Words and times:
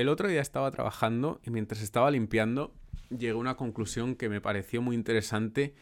el 0.00 0.08
otro 0.08 0.28
día 0.28 0.40
estaba 0.40 0.70
trabajando 0.70 1.40
y 1.44 1.50
mientras 1.50 1.82
estaba 1.82 2.10
limpiando 2.10 2.74
llegué 3.10 3.30
a 3.30 3.36
una 3.36 3.56
conclusión 3.56 4.14
que 4.14 4.28
me 4.28 4.40
pareció 4.40 4.82
muy 4.82 4.96
interesante 4.96 5.74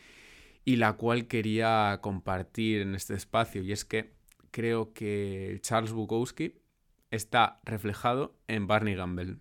y 0.64 0.76
la 0.76 0.94
cual 0.94 1.26
quería 1.26 1.98
compartir 2.02 2.82
en 2.82 2.94
este 2.94 3.14
espacio. 3.14 3.62
Y 3.62 3.72
es 3.72 3.84
que 3.84 4.12
creo 4.50 4.92
que 4.92 5.58
Charles 5.62 5.92
Bukowski 5.92 6.60
está 7.10 7.60
reflejado 7.64 8.36
en 8.48 8.66
Barney 8.66 8.94
Gamble. 8.94 9.36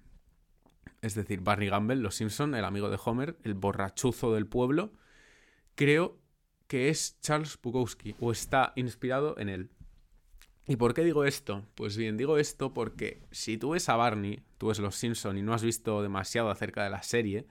Es 1.02 1.16
decir, 1.16 1.42
Barney 1.42 1.70
Gamble, 1.70 1.98
Los 1.98 2.16
Simpson, 2.16 2.56
el 2.56 2.66
amigo 2.66 2.90
de 2.90 3.00
Homer, 3.04 3.38
el 3.44 3.54
borrachuzo 3.54 4.34
del 4.34 4.48
pueblo, 4.48 4.94
creo 5.76 6.18
que 6.68 6.90
es 6.90 7.20
Charles 7.22 7.58
Bukowski 7.62 8.16
o 8.20 8.32
está 8.32 8.74
inspirado 8.76 9.38
en 9.38 9.50
él. 9.50 9.70
¿Y 10.68 10.76
por 10.76 10.94
qué 10.94 11.04
digo 11.04 11.24
esto? 11.24 11.66
Pues 11.76 11.96
bien, 11.96 12.18
digo 12.18 12.38
esto 12.38 12.74
porque 12.74 13.22
si 13.32 13.58
tú 13.58 13.72
ves 13.72 13.88
a 13.88 13.96
Barney, 13.96 14.44
tú 14.58 14.68
ves 14.68 14.80
Los 14.80 14.96
Simpson 14.96 15.38
y 15.38 15.42
no 15.42 15.54
has 15.54 15.64
visto 15.64 16.02
demasiado 16.02 16.50
acerca 16.50 16.84
de 16.84 16.90
la 16.90 17.04
serie, 17.04 17.48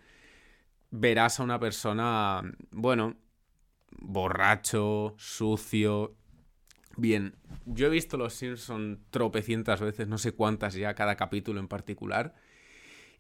verás 0.91 1.41
a 1.41 1.43
una 1.43 1.59
persona, 1.59 2.43
bueno, 2.71 3.17
borracho, 4.01 5.15
sucio. 5.17 6.15
Bien, 6.99 7.37
yo 7.65 7.87
he 7.87 7.91
visto 7.91 8.19
Los 8.19 8.35
Simpson 8.35 9.01
tropecientas 9.11 9.81
veces, 9.81 10.09
no 10.09 10.19
sé 10.19 10.33
cuántas 10.33 10.75
ya, 10.75 10.95
cada 10.95 11.17
capítulo 11.17 11.59
en 11.59 11.69
particular, 11.69 12.35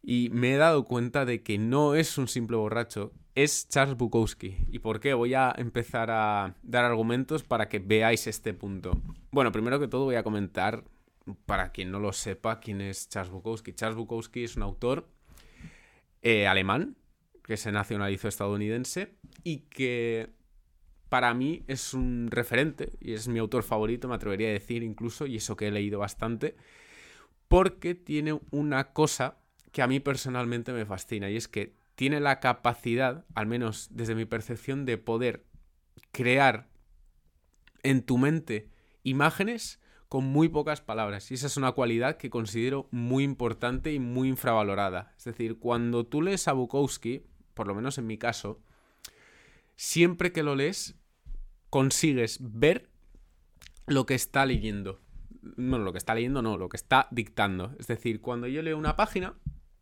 y 0.09 0.31
me 0.33 0.55
he 0.55 0.57
dado 0.57 0.85
cuenta 0.85 1.25
de 1.25 1.43
que 1.43 1.59
no 1.59 1.97
es 1.97 2.17
un 2.17 2.29
simple 2.29 2.57
borracho, 2.57 3.13
es 3.35 3.69
Charles 3.69 3.97
Bukowski. 3.97 4.57
¿Y 4.71 4.79
por 4.79 5.01
qué? 5.01 5.15
Voy 5.15 5.35
a 5.35 5.53
empezar 5.59 6.13
a 6.13 6.55
dar 6.63 6.85
argumentos 6.85 7.43
para 7.43 7.69
que 7.69 7.81
veáis 7.81 8.29
este 8.29 8.55
punto. 8.55 9.03
Bueno, 9.33 9.51
primero 9.51 9.81
que 9.81 9.89
todo 9.89 10.05
voy 10.05 10.15
a 10.15 10.23
comentar, 10.23 10.85
para 11.45 11.73
quien 11.73 11.91
no 11.91 11.99
lo 11.99 12.13
sepa, 12.13 12.61
quién 12.61 12.81
es 12.81 13.09
Charles 13.09 13.33
Bukowski. 13.33 13.73
Charles 13.73 13.97
Bukowski 13.97 14.45
es 14.45 14.55
un 14.55 14.63
autor 14.63 15.09
eh, 16.23 16.47
alemán 16.47 16.97
que 17.43 17.57
se 17.57 17.73
nacionalizó 17.73 18.29
estadounidense 18.29 19.17
y 19.43 19.63
que 19.63 20.31
para 21.09 21.35
mí 21.35 21.65
es 21.67 21.95
un 21.95 22.29
referente 22.31 22.93
y 23.01 23.15
es 23.15 23.27
mi 23.27 23.41
autor 23.41 23.65
favorito, 23.65 24.07
me 24.07 24.15
atrevería 24.15 24.51
a 24.51 24.53
decir 24.53 24.85
incluso, 24.85 25.27
y 25.27 25.37
eso 25.37 25.57
que 25.57 25.67
he 25.67 25.73
leído 25.73 25.99
bastante, 25.99 26.55
porque 27.49 27.97
tiene 27.97 28.39
una 28.53 28.93
cosa 28.93 29.39
que 29.77 29.83
a 29.83 29.87
mí 29.87 30.01
personalmente 30.01 30.73
me 30.73 30.87
fascina 30.87 31.29
y 31.29 31.37
es 31.37 31.49
que 31.49 31.75
tiene 31.97 32.19
la 32.19 32.41
capacidad, 32.41 33.27
al 33.35 33.47
menos 33.47 33.89
desde 33.91 34.15
mi 34.15 34.25
percepción, 34.25 34.87
de 34.87 34.97
poder 34.97 35.45
crear 36.13 36.71
en 37.83 38.01
tu 38.01 38.17
mente 38.17 38.71
imágenes 39.03 39.79
con 40.09 40.25
muy 40.25 40.49
pocas 40.49 40.81
palabras. 40.81 41.31
Y 41.31 41.35
esa 41.35 41.47
es 41.47 41.59
una 41.59 41.73
cualidad 41.73 42.17
que 42.17 42.31
considero 42.31 42.89
muy 42.91 43.23
importante 43.23 43.93
y 43.93 43.99
muy 43.99 44.31
infravalorada. 44.31 45.13
Es 45.19 45.25
decir, 45.25 45.59
cuando 45.59 46.07
tú 46.07 46.23
lees 46.23 46.49
a 46.49 46.55
Bukowski, 46.55 47.27
por 47.53 47.67
lo 47.67 47.75
menos 47.75 47.99
en 47.99 48.07
mi 48.07 48.17
caso, 48.17 48.63
siempre 49.75 50.33
que 50.33 50.43
lo 50.43 50.55
lees, 50.55 50.95
consigues 51.69 52.39
ver 52.41 52.89
lo 53.87 54.07
que 54.07 54.15
está 54.15 54.47
leyendo. 54.47 55.03
Bueno, 55.43 55.85
lo 55.85 55.93
que 55.93 55.99
está 55.99 56.15
leyendo 56.15 56.41
no, 56.41 56.57
lo 56.57 56.71
que 56.71 56.79
está 56.79 57.09
dictando. 57.11 57.75
Es 57.79 57.89
decir, 57.89 58.23
cuando 58.23 58.47
yo 58.47 58.63
leo 58.63 58.79
una 58.79 58.97
página, 58.97 59.35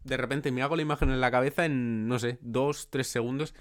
de 0.05 0.17
repente 0.17 0.53
me 0.53 0.63
hago 0.63 0.77
la 0.77 0.83
imagen 0.83 1.11
en 1.11 1.21
la 1.21 1.31
cabeza 1.31 1.65
en, 1.65 2.07
no 2.07 2.19
sé, 2.19 2.39
dos, 2.43 2.91
tres 2.91 3.09
segundos. 3.09 3.55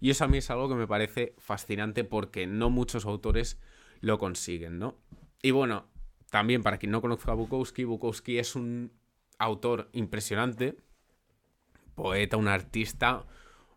Y 0.00 0.10
eso 0.10 0.24
a 0.24 0.28
mí 0.28 0.38
es 0.38 0.50
algo 0.50 0.68
que 0.68 0.74
me 0.74 0.86
parece 0.86 1.34
fascinante 1.38 2.04
porque 2.04 2.46
no 2.46 2.70
muchos 2.70 3.04
autores 3.04 3.60
lo 4.00 4.18
consiguen, 4.18 4.78
¿no? 4.78 4.96
Y 5.42 5.50
bueno, 5.50 5.86
también 6.30 6.62
para 6.62 6.78
quien 6.78 6.92
no 6.92 7.02
conozca 7.02 7.32
a 7.32 7.34
Bukowski, 7.34 7.84
Bukowski 7.84 8.38
es 8.38 8.56
un 8.56 8.92
autor 9.38 9.90
impresionante, 9.92 10.76
poeta, 11.94 12.38
un 12.38 12.48
artista, 12.48 13.26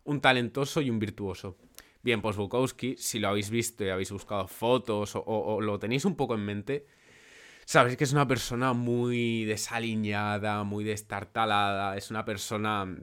un 0.04 0.20
talentoso 0.20 0.80
y 0.80 0.88
un 0.88 0.98
virtuoso. 0.98 1.58
Bien, 2.02 2.22
pues 2.22 2.36
Bukowski, 2.36 2.96
si 2.96 3.18
lo 3.18 3.28
habéis 3.28 3.50
visto 3.50 3.84
y 3.84 3.90
habéis 3.90 4.12
buscado 4.12 4.46
fotos 4.48 5.16
o, 5.16 5.22
o 5.22 5.60
lo 5.60 5.78
tenéis 5.78 6.04
un 6.04 6.16
poco 6.16 6.34
en 6.34 6.44
mente, 6.44 6.86
sabes 7.64 7.96
que 7.96 8.04
es 8.04 8.12
una 8.12 8.26
persona 8.26 8.72
muy 8.72 9.44
desaliñada, 9.44 10.64
muy 10.64 10.84
destartalada, 10.84 11.96
es 11.96 12.10
una 12.10 12.24
persona 12.24 12.96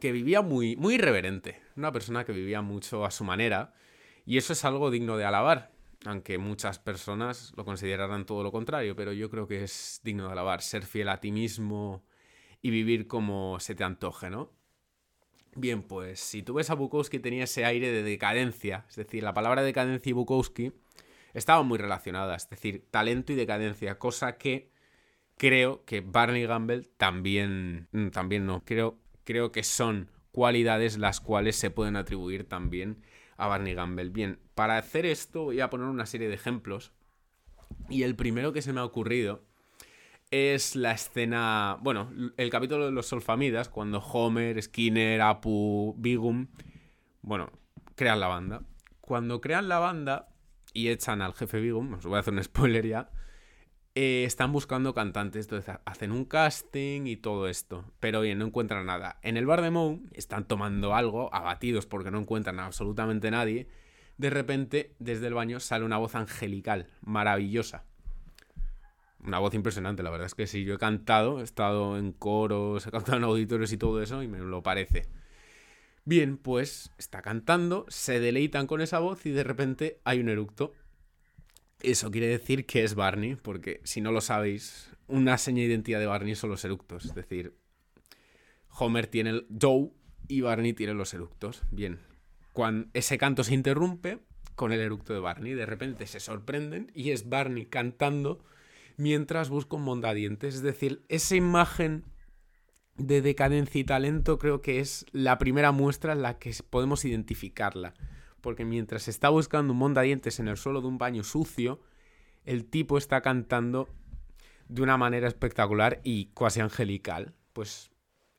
que 0.00 0.12
vivía 0.12 0.42
muy, 0.42 0.76
muy 0.76 0.94
irreverente, 0.94 1.60
una 1.76 1.92
persona 1.92 2.24
que 2.24 2.32
vivía 2.32 2.62
mucho 2.62 3.04
a 3.04 3.10
su 3.10 3.24
manera, 3.24 3.74
y 4.24 4.38
eso 4.38 4.52
es 4.52 4.64
algo 4.64 4.90
digno 4.90 5.16
de 5.16 5.24
alabar, 5.24 5.72
aunque 6.04 6.38
muchas 6.38 6.78
personas 6.78 7.52
lo 7.56 7.64
considerarán 7.64 8.26
todo 8.26 8.42
lo 8.42 8.52
contrario, 8.52 8.96
pero 8.96 9.12
yo 9.12 9.30
creo 9.30 9.46
que 9.46 9.62
es 9.62 10.00
digno 10.02 10.26
de 10.26 10.32
alabar, 10.32 10.62
ser 10.62 10.84
fiel 10.84 11.08
a 11.08 11.20
ti 11.20 11.30
mismo 11.30 12.04
y 12.62 12.70
vivir 12.70 13.06
como 13.06 13.60
se 13.60 13.74
te 13.74 13.84
antoje, 13.84 14.30
¿no? 14.30 14.52
Bien, 15.54 15.82
pues 15.82 16.20
si 16.20 16.42
tú 16.42 16.54
ves 16.54 16.68
a 16.68 16.74
Bukowski 16.74 17.18
tenía 17.18 17.44
ese 17.44 17.64
aire 17.64 17.90
de 17.90 18.02
decadencia, 18.02 18.84
es 18.90 18.96
decir, 18.96 19.22
la 19.22 19.32
palabra 19.32 19.62
decadencia 19.62 20.10
y 20.10 20.12
Bukowski 20.12 20.72
estaban 21.36 21.66
muy 21.66 21.76
relacionadas, 21.78 22.44
es 22.44 22.50
decir, 22.50 22.86
talento 22.90 23.30
y 23.32 23.36
decadencia, 23.36 23.98
cosa 23.98 24.38
que 24.38 24.70
creo 25.36 25.84
que 25.84 26.00
Barney 26.00 26.46
Gamble 26.46 26.88
también, 26.96 27.88
mm, 27.92 28.08
también 28.08 28.46
no, 28.46 28.64
creo, 28.64 28.98
creo 29.24 29.52
que 29.52 29.62
son 29.62 30.10
cualidades 30.32 30.96
las 30.96 31.20
cuales 31.20 31.56
se 31.56 31.70
pueden 31.70 31.96
atribuir 31.96 32.48
también 32.48 33.02
a 33.36 33.48
Barney 33.48 33.74
Gamble. 33.74 34.08
Bien, 34.08 34.38
para 34.54 34.78
hacer 34.78 35.04
esto 35.04 35.44
voy 35.44 35.60
a 35.60 35.68
poner 35.68 35.88
una 35.88 36.06
serie 36.06 36.28
de 36.28 36.34
ejemplos 36.34 36.92
y 37.90 38.02
el 38.04 38.16
primero 38.16 38.54
que 38.54 38.62
se 38.62 38.72
me 38.72 38.80
ha 38.80 38.84
ocurrido 38.84 39.44
es 40.30 40.74
la 40.74 40.92
escena, 40.92 41.76
bueno, 41.82 42.10
el 42.38 42.48
capítulo 42.48 42.86
de 42.86 42.92
los 42.92 43.08
Solfamidas, 43.08 43.68
cuando 43.68 43.98
Homer, 43.98 44.60
Skinner, 44.62 45.20
Apu, 45.20 45.94
Bigum, 45.98 46.48
bueno, 47.20 47.52
crean 47.94 48.20
la 48.20 48.28
banda. 48.28 48.62
Cuando 49.02 49.40
crean 49.40 49.68
la 49.68 49.78
banda, 49.78 50.28
y 50.76 50.90
echan 50.90 51.22
al 51.22 51.32
jefe 51.32 51.58
Bigum, 51.58 51.94
os 51.94 52.04
voy 52.04 52.16
a 52.16 52.20
hacer 52.20 52.34
un 52.34 52.44
spoiler 52.44 52.86
ya, 52.86 53.10
eh, 53.94 54.24
están 54.24 54.52
buscando 54.52 54.92
cantantes, 54.92 55.46
entonces 55.46 55.74
hacen 55.86 56.12
un 56.12 56.26
casting 56.26 57.06
y 57.06 57.16
todo 57.16 57.48
esto, 57.48 57.90
pero 57.98 58.20
bien, 58.20 58.38
no 58.38 58.44
encuentran 58.44 58.84
nada. 58.84 59.18
En 59.22 59.38
el 59.38 59.46
bar 59.46 59.62
de 59.62 59.70
Moe 59.70 60.00
están 60.12 60.46
tomando 60.46 60.94
algo, 60.94 61.34
abatidos 61.34 61.86
porque 61.86 62.10
no 62.10 62.18
encuentran 62.18 62.60
absolutamente 62.60 63.30
nadie. 63.30 63.68
De 64.18 64.28
repente, 64.28 64.94
desde 64.98 65.28
el 65.28 65.34
baño 65.34 65.60
sale 65.60 65.86
una 65.86 65.96
voz 65.96 66.14
angelical, 66.14 66.88
maravillosa. 67.00 67.86
Una 69.24 69.38
voz 69.38 69.54
impresionante, 69.54 70.02
la 70.02 70.10
verdad 70.10 70.26
es 70.26 70.34
que 70.34 70.46
sí, 70.46 70.64
yo 70.64 70.74
he 70.74 70.78
cantado, 70.78 71.40
he 71.40 71.42
estado 71.42 71.96
en 71.96 72.12
coros, 72.12 72.86
he 72.86 72.90
cantado 72.90 73.16
en 73.16 73.24
auditorios 73.24 73.72
y 73.72 73.78
todo 73.78 74.02
eso, 74.02 74.22
y 74.22 74.28
me 74.28 74.38
lo 74.40 74.62
parece. 74.62 75.08
Bien, 76.06 76.36
pues 76.36 76.92
está 76.98 77.20
cantando, 77.20 77.84
se 77.88 78.20
deleitan 78.20 78.68
con 78.68 78.80
esa 78.80 79.00
voz 79.00 79.26
y 79.26 79.30
de 79.30 79.42
repente 79.42 80.00
hay 80.04 80.20
un 80.20 80.28
eructo. 80.28 80.72
Eso 81.82 82.12
quiere 82.12 82.28
decir 82.28 82.64
que 82.64 82.84
es 82.84 82.94
Barney, 82.94 83.34
porque 83.34 83.80
si 83.82 84.00
no 84.00 84.12
lo 84.12 84.20
sabéis, 84.20 84.88
una 85.08 85.36
seña 85.36 85.62
de 85.62 85.66
identidad 85.66 85.98
de 85.98 86.06
Barney 86.06 86.36
son 86.36 86.50
los 86.50 86.64
eructos. 86.64 87.06
Es 87.06 87.14
decir, 87.16 87.54
Homer 88.70 89.08
tiene 89.08 89.30
el 89.30 89.48
Joe 89.60 89.90
y 90.28 90.42
Barney 90.42 90.74
tiene 90.74 90.94
los 90.94 91.12
eructos. 91.12 91.62
Bien, 91.72 91.98
cuando 92.52 92.88
ese 92.94 93.18
canto 93.18 93.42
se 93.42 93.54
interrumpe 93.54 94.20
con 94.54 94.72
el 94.72 94.78
eructo 94.78 95.12
de 95.12 95.18
Barney, 95.18 95.54
de 95.54 95.66
repente 95.66 96.06
se 96.06 96.20
sorprenden 96.20 96.92
y 96.94 97.10
es 97.10 97.28
Barney 97.28 97.66
cantando 97.66 98.44
mientras 98.96 99.48
busca 99.48 99.74
un 99.74 99.82
mondadientes. 99.82 100.54
Es 100.54 100.62
decir, 100.62 101.02
esa 101.08 101.34
imagen 101.34 102.04
de 102.98 103.22
decadencia 103.22 103.80
y 103.80 103.84
talento 103.84 104.38
creo 104.38 104.62
que 104.62 104.80
es 104.80 105.06
la 105.12 105.38
primera 105.38 105.72
muestra 105.72 106.12
en 106.12 106.22
la 106.22 106.38
que 106.38 106.54
podemos 106.70 107.04
identificarla. 107.04 107.94
Porque 108.40 108.64
mientras 108.64 109.08
está 109.08 109.28
buscando 109.28 109.72
un 109.72 109.78
mondadientes 109.78 110.38
en 110.40 110.48
el 110.48 110.56
suelo 110.56 110.80
de 110.80 110.88
un 110.88 110.98
baño 110.98 111.24
sucio, 111.24 111.80
el 112.44 112.64
tipo 112.64 112.96
está 112.96 113.20
cantando 113.20 113.88
de 114.68 114.82
una 114.82 114.96
manera 114.96 115.28
espectacular 115.28 116.00
y 116.04 116.26
casi 116.34 116.60
angelical. 116.60 117.34
Pues 117.52 117.90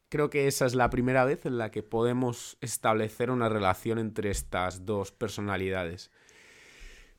creo 0.09 0.29
que 0.29 0.47
esa 0.47 0.65
es 0.65 0.75
la 0.75 0.89
primera 0.89 1.25
vez 1.25 1.45
en 1.45 1.57
la 1.57 1.71
que 1.71 1.83
podemos 1.83 2.57
establecer 2.61 3.31
una 3.31 3.49
relación 3.49 3.99
entre 3.99 4.29
estas 4.29 4.85
dos 4.85 5.11
personalidades. 5.11 6.11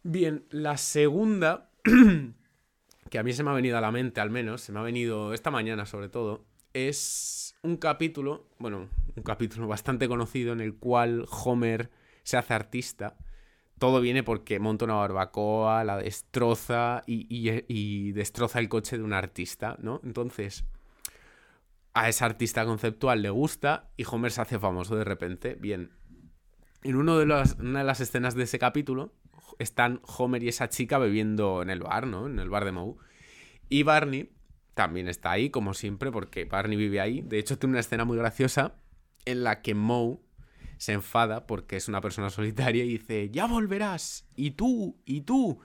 Bien, 0.03 0.47
la 0.51 0.77
segunda, 0.77 1.71
que 3.11 3.19
a 3.19 3.23
mí 3.23 3.33
se 3.33 3.43
me 3.43 3.51
ha 3.51 3.55
venido 3.55 3.77
a 3.77 3.81
la 3.81 3.93
mente 3.93 4.21
al 4.21 4.31
menos, 4.31 4.63
se 4.63 4.73
me 4.73 4.79
ha 4.79 4.83
venido 4.83 5.35
esta 5.35 5.51
mañana 5.51 5.87
sobre 5.87 6.09
todo, 6.09 6.47
es 6.73 7.57
un 7.63 7.77
capítulo, 7.77 8.49
bueno, 8.59 8.89
un 9.17 9.23
capítulo 9.23 9.67
bastante 9.67 10.09
conocido 10.09 10.53
en 10.53 10.61
el 10.61 10.77
cual 10.77 11.27
Homer 11.31 11.91
se 12.23 12.37
hace 12.37 12.55
artista. 12.55 13.17
Todo 13.79 14.01
viene 14.01 14.23
porque 14.23 14.59
monta 14.59 14.85
una 14.85 14.95
barbacoa, 14.95 15.85
la 15.85 15.97
destroza 15.97 17.05
y, 17.07 18.13
destroza 18.13 18.59
el 18.59 18.69
coche 18.69 18.99
de 18.99 19.05
un 19.05 19.13
artista, 19.13 19.77
¿no? 19.81 20.01
Entonces, 20.03 20.65
a 21.95 22.09
ese 22.09 22.25
artista 22.25 22.65
conceptual 22.65 23.23
le 23.23 23.31
gusta 23.31 23.91
y 23.97 24.05
Homer 24.11 24.33
se 24.33 24.41
hace 24.41 24.59
famoso 24.59 24.97
de 24.97 25.05
repente. 25.05 25.55
Bien, 25.55 25.93
en 26.83 26.97
uno 26.97 27.19
de 27.19 27.25
una 27.25 27.79
de 27.79 27.85
las 27.85 28.01
escenas 28.01 28.35
de 28.35 28.45
ese 28.45 28.59
capítulo 28.59 29.13
están 29.59 30.01
Homer 30.05 30.43
y 30.43 30.49
esa 30.49 30.69
chica 30.69 30.99
bebiendo 30.99 31.63
en 31.63 31.71
el 31.71 31.81
bar, 31.81 32.07
¿no? 32.07 32.27
En 32.27 32.39
el 32.39 32.51
bar 32.51 32.65
de 32.65 32.73
Moe. 32.73 32.97
Y 33.69 33.83
Barney 33.83 34.31
también 34.79 35.09
está 35.09 35.33
ahí, 35.33 35.51
como 35.51 35.75
siempre, 35.75 36.13
porque 36.13 36.45
Barney 36.45 36.77
vive 36.77 37.01
ahí. 37.01 37.21
De 37.21 37.41
hecho, 37.41 37.59
tiene 37.59 37.73
una 37.73 37.81
escena 37.81 38.05
muy 38.05 38.17
graciosa 38.17 38.77
en 39.25 39.43
la 39.43 39.61
que 39.61 39.75
Moe 39.75 40.21
se 40.77 40.93
enfada 40.93 41.49
porque 41.49 41.75
es 41.75 41.89
una 41.89 42.01
persona 42.01 42.31
solitaria 42.31 42.85
y 42.85 42.91
dice, 42.91 43.29
ya 43.31 43.47
volverás, 43.47 44.29
y 44.37 44.53
tú, 44.53 44.97
y 45.05 45.23
tú, 45.23 45.59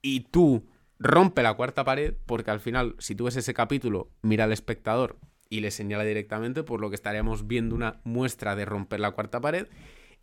y 0.00 0.20
tú 0.20 0.66
rompe 0.98 1.42
la 1.42 1.52
cuarta 1.52 1.84
pared 1.84 2.14
porque 2.24 2.50
al 2.50 2.60
final, 2.60 2.96
si 2.98 3.14
tú 3.14 3.24
ves 3.24 3.36
ese 3.36 3.52
capítulo, 3.52 4.08
mira 4.22 4.44
al 4.44 4.52
espectador 4.52 5.18
y 5.50 5.60
le 5.60 5.70
señala 5.70 6.04
directamente, 6.04 6.62
por 6.62 6.80
lo 6.80 6.88
que 6.88 6.96
estaríamos 6.96 7.48
viendo 7.48 7.74
una 7.74 8.00
muestra 8.04 8.56
de 8.56 8.64
romper 8.64 9.00
la 9.00 9.10
cuarta 9.10 9.42
pared 9.42 9.66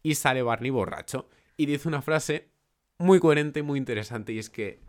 y 0.01 0.15
sale 0.15 0.41
Barney 0.41 0.71
borracho. 0.71 1.29
Y 1.57 1.67
dice 1.67 1.87
una 1.87 2.01
frase 2.01 2.49
muy 2.97 3.19
coherente 3.19 3.59
y 3.59 3.63
muy 3.63 3.77
interesante 3.77 4.33
y 4.33 4.39
es 4.39 4.49
que 4.49 4.81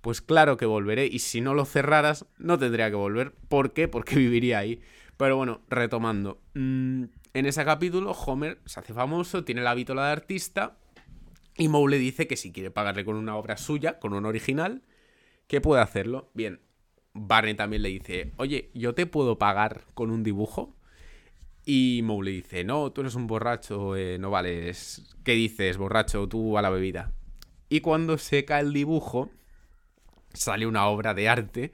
pues 0.00 0.20
claro 0.20 0.56
que 0.56 0.66
volveré 0.66 1.06
y 1.06 1.18
si 1.18 1.40
no 1.40 1.54
lo 1.54 1.64
cerraras 1.64 2.26
no 2.38 2.58
tendría 2.58 2.90
que 2.90 2.96
volver. 2.96 3.32
¿Por 3.48 3.72
qué? 3.72 3.88
Porque 3.88 4.16
viviría 4.16 4.58
ahí. 4.58 4.80
Pero 5.16 5.36
bueno, 5.36 5.62
retomando. 5.68 6.40
Mm, 6.54 7.04
en 7.34 7.46
ese 7.46 7.64
capítulo 7.64 8.12
Homer 8.12 8.60
se 8.64 8.80
hace 8.80 8.94
famoso, 8.94 9.44
tiene 9.44 9.62
la 9.62 9.74
vítola 9.74 10.06
de 10.06 10.12
artista 10.12 10.78
y 11.56 11.68
Moe 11.68 11.90
le 11.90 11.98
dice 11.98 12.28
que 12.28 12.36
si 12.36 12.52
quiere 12.52 12.70
pagarle 12.70 13.04
con 13.04 13.16
una 13.16 13.36
obra 13.36 13.56
suya, 13.56 13.98
con 13.98 14.12
un 14.12 14.26
original, 14.26 14.82
que 15.48 15.60
puede 15.60 15.82
hacerlo. 15.82 16.30
Bien, 16.32 16.60
Barney 17.14 17.54
también 17.54 17.82
le 17.82 17.88
dice, 17.88 18.32
oye, 18.36 18.70
¿yo 18.74 18.94
te 18.94 19.06
puedo 19.06 19.38
pagar 19.38 19.84
con 19.94 20.12
un 20.12 20.22
dibujo? 20.22 20.76
Y 21.64 22.00
Moe 22.04 22.24
le 22.24 22.30
dice, 22.30 22.62
no, 22.62 22.92
tú 22.92 23.00
eres 23.00 23.16
un 23.16 23.26
borracho, 23.26 23.96
eh, 23.96 24.18
no 24.18 24.30
vales. 24.30 25.16
¿Qué 25.24 25.32
dices, 25.32 25.76
borracho, 25.76 26.28
tú 26.28 26.56
a 26.56 26.62
la 26.62 26.70
bebida? 26.70 27.12
Y 27.68 27.80
cuando 27.80 28.18
seca 28.18 28.60
el 28.60 28.72
dibujo, 28.72 29.30
sale 30.32 30.66
una 30.66 30.86
obra 30.86 31.14
de 31.14 31.28
arte 31.28 31.72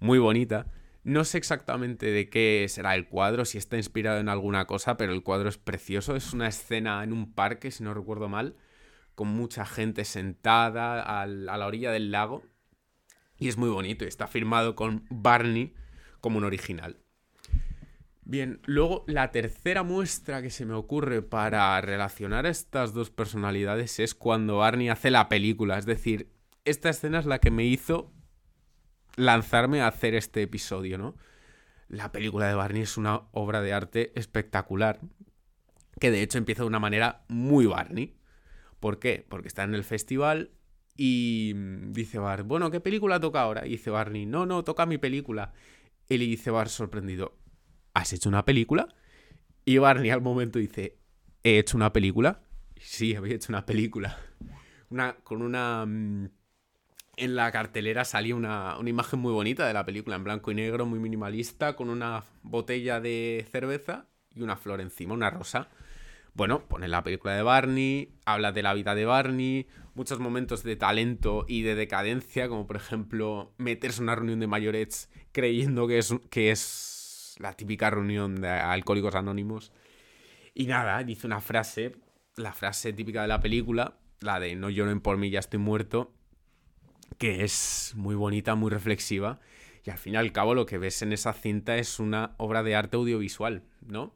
muy 0.00 0.18
bonita. 0.18 0.66
No 1.02 1.24
sé 1.24 1.38
exactamente 1.38 2.06
de 2.06 2.30
qué 2.30 2.66
será 2.68 2.94
el 2.94 3.08
cuadro, 3.08 3.44
si 3.44 3.58
está 3.58 3.76
inspirado 3.76 4.20
en 4.20 4.28
alguna 4.28 4.66
cosa, 4.66 4.96
pero 4.96 5.12
el 5.12 5.22
cuadro 5.22 5.48
es 5.48 5.58
precioso. 5.58 6.16
Es 6.16 6.32
una 6.32 6.48
escena 6.48 7.04
en 7.04 7.12
un 7.12 7.34
parque, 7.34 7.70
si 7.70 7.84
no 7.84 7.92
recuerdo 7.92 8.28
mal, 8.28 8.56
con 9.14 9.28
mucha 9.28 9.66
gente 9.66 10.04
sentada 10.04 11.02
a 11.02 11.26
la 11.26 11.66
orilla 11.66 11.90
del 11.90 12.10
lago. 12.10 12.42
Y 13.36 13.48
es 13.48 13.56
muy 13.56 13.68
bonito 13.68 14.04
y 14.04 14.08
está 14.08 14.26
firmado 14.26 14.74
con 14.74 15.06
Barney 15.10 15.74
como 16.20 16.38
un 16.38 16.44
original. 16.44 16.98
Bien, 18.26 18.60
luego 18.64 19.04
la 19.06 19.30
tercera 19.30 19.82
muestra 19.82 20.40
que 20.40 20.48
se 20.48 20.64
me 20.64 20.72
ocurre 20.72 21.20
para 21.20 21.78
relacionar 21.82 22.46
estas 22.46 22.94
dos 22.94 23.10
personalidades 23.10 24.00
es 24.00 24.14
cuando 24.14 24.56
Barney 24.56 24.88
hace 24.88 25.10
la 25.10 25.28
película. 25.28 25.76
Es 25.76 25.84
decir, 25.84 26.33
esta 26.64 26.90
escena 26.90 27.18
es 27.18 27.26
la 27.26 27.38
que 27.38 27.50
me 27.50 27.64
hizo 27.64 28.12
lanzarme 29.16 29.80
a 29.80 29.88
hacer 29.88 30.14
este 30.14 30.42
episodio, 30.42 30.98
¿no? 30.98 31.16
La 31.88 32.10
película 32.10 32.48
de 32.48 32.54
Barney 32.54 32.82
es 32.82 32.96
una 32.96 33.22
obra 33.32 33.60
de 33.60 33.72
arte 33.72 34.12
espectacular, 34.18 35.00
que 36.00 36.10
de 36.10 36.22
hecho 36.22 36.38
empieza 36.38 36.62
de 36.62 36.68
una 36.68 36.80
manera 36.80 37.24
muy 37.28 37.66
Barney. 37.66 38.16
¿Por 38.80 38.98
qué? 38.98 39.24
Porque 39.28 39.48
está 39.48 39.62
en 39.62 39.74
el 39.74 39.84
festival 39.84 40.50
y 40.96 41.52
dice 41.90 42.18
Bar, 42.18 42.44
bueno, 42.44 42.70
¿qué 42.70 42.80
película 42.80 43.20
toca 43.20 43.42
ahora? 43.42 43.66
Y 43.66 43.70
dice 43.70 43.90
Barney, 43.90 44.26
no, 44.26 44.46
no, 44.46 44.64
toca 44.64 44.86
mi 44.86 44.98
película. 44.98 45.52
Y 46.08 46.18
le 46.18 46.24
dice 46.24 46.50
Bar 46.50 46.68
sorprendido, 46.68 47.38
¿has 47.92 48.12
hecho 48.12 48.28
una 48.28 48.44
película? 48.44 48.88
Y 49.64 49.78
Barney 49.78 50.10
al 50.10 50.20
momento 50.20 50.58
dice, 50.58 50.98
¿he 51.42 51.58
hecho 51.58 51.76
una 51.76 51.92
película? 51.92 52.42
Sí, 52.76 53.14
había 53.14 53.34
hecho 53.34 53.52
una 53.52 53.64
película. 53.64 54.18
Una, 54.90 55.14
con 55.16 55.42
una 55.42 55.86
mm, 55.86 56.28
en 57.16 57.36
la 57.36 57.50
cartelera 57.52 58.04
salía 58.04 58.34
una, 58.34 58.76
imagen 58.84 59.20
muy 59.20 59.32
bonita 59.32 59.66
de 59.66 59.72
la 59.72 59.84
película, 59.84 60.16
en 60.16 60.24
blanco 60.24 60.50
y 60.50 60.54
negro, 60.54 60.86
muy 60.86 60.98
minimalista, 60.98 61.76
con 61.76 61.90
una 61.90 62.24
botella 62.42 63.00
de 63.00 63.46
cerveza 63.50 64.06
y 64.34 64.42
una 64.42 64.56
flor 64.56 64.80
encima, 64.80 65.14
una 65.14 65.30
rosa. 65.30 65.68
Bueno, 66.34 66.66
pone 66.66 66.88
la 66.88 67.04
película 67.04 67.34
de 67.34 67.42
Barney, 67.42 68.12
habla 68.24 68.50
de 68.50 68.62
la 68.62 68.74
vida 68.74 68.94
de 68.94 69.04
Barney, 69.04 69.68
muchos 69.94 70.18
momentos 70.18 70.64
de 70.64 70.74
talento 70.74 71.44
y 71.46 71.62
de 71.62 71.76
decadencia, 71.76 72.48
como 72.48 72.66
por 72.66 72.76
ejemplo 72.76 73.52
meterse 73.56 73.98
en 73.98 74.04
una 74.04 74.16
reunión 74.16 74.40
de 74.40 74.48
mayorets 74.48 75.08
creyendo 75.30 75.86
que 75.86 75.98
es, 75.98 76.12
que 76.30 76.50
es 76.50 77.36
la 77.38 77.52
típica 77.52 77.90
reunión 77.90 78.40
de 78.40 78.48
alcohólicos 78.48 79.14
anónimos. 79.14 79.72
Y 80.54 80.66
nada, 80.66 81.02
dice 81.04 81.26
una 81.26 81.40
frase, 81.40 81.96
la 82.36 82.52
frase 82.52 82.92
típica 82.92 83.22
de 83.22 83.28
la 83.28 83.40
película, 83.40 83.98
la 84.20 84.40
de 84.40 84.56
no 84.56 84.70
lloren 84.70 85.00
por 85.00 85.16
mí, 85.16 85.30
ya 85.30 85.40
estoy 85.40 85.60
muerto, 85.60 86.12
que 87.18 87.44
es 87.44 87.92
muy 87.96 88.14
bonita, 88.14 88.54
muy 88.54 88.70
reflexiva. 88.70 89.40
Y 89.84 89.90
al 89.90 89.98
fin 89.98 90.14
y 90.14 90.16
al 90.16 90.32
cabo 90.32 90.54
lo 90.54 90.66
que 90.66 90.78
ves 90.78 91.02
en 91.02 91.12
esa 91.12 91.32
cinta 91.32 91.76
es 91.76 91.98
una 92.00 92.34
obra 92.38 92.62
de 92.62 92.74
arte 92.74 92.96
audiovisual, 92.96 93.62
¿no? 93.86 94.14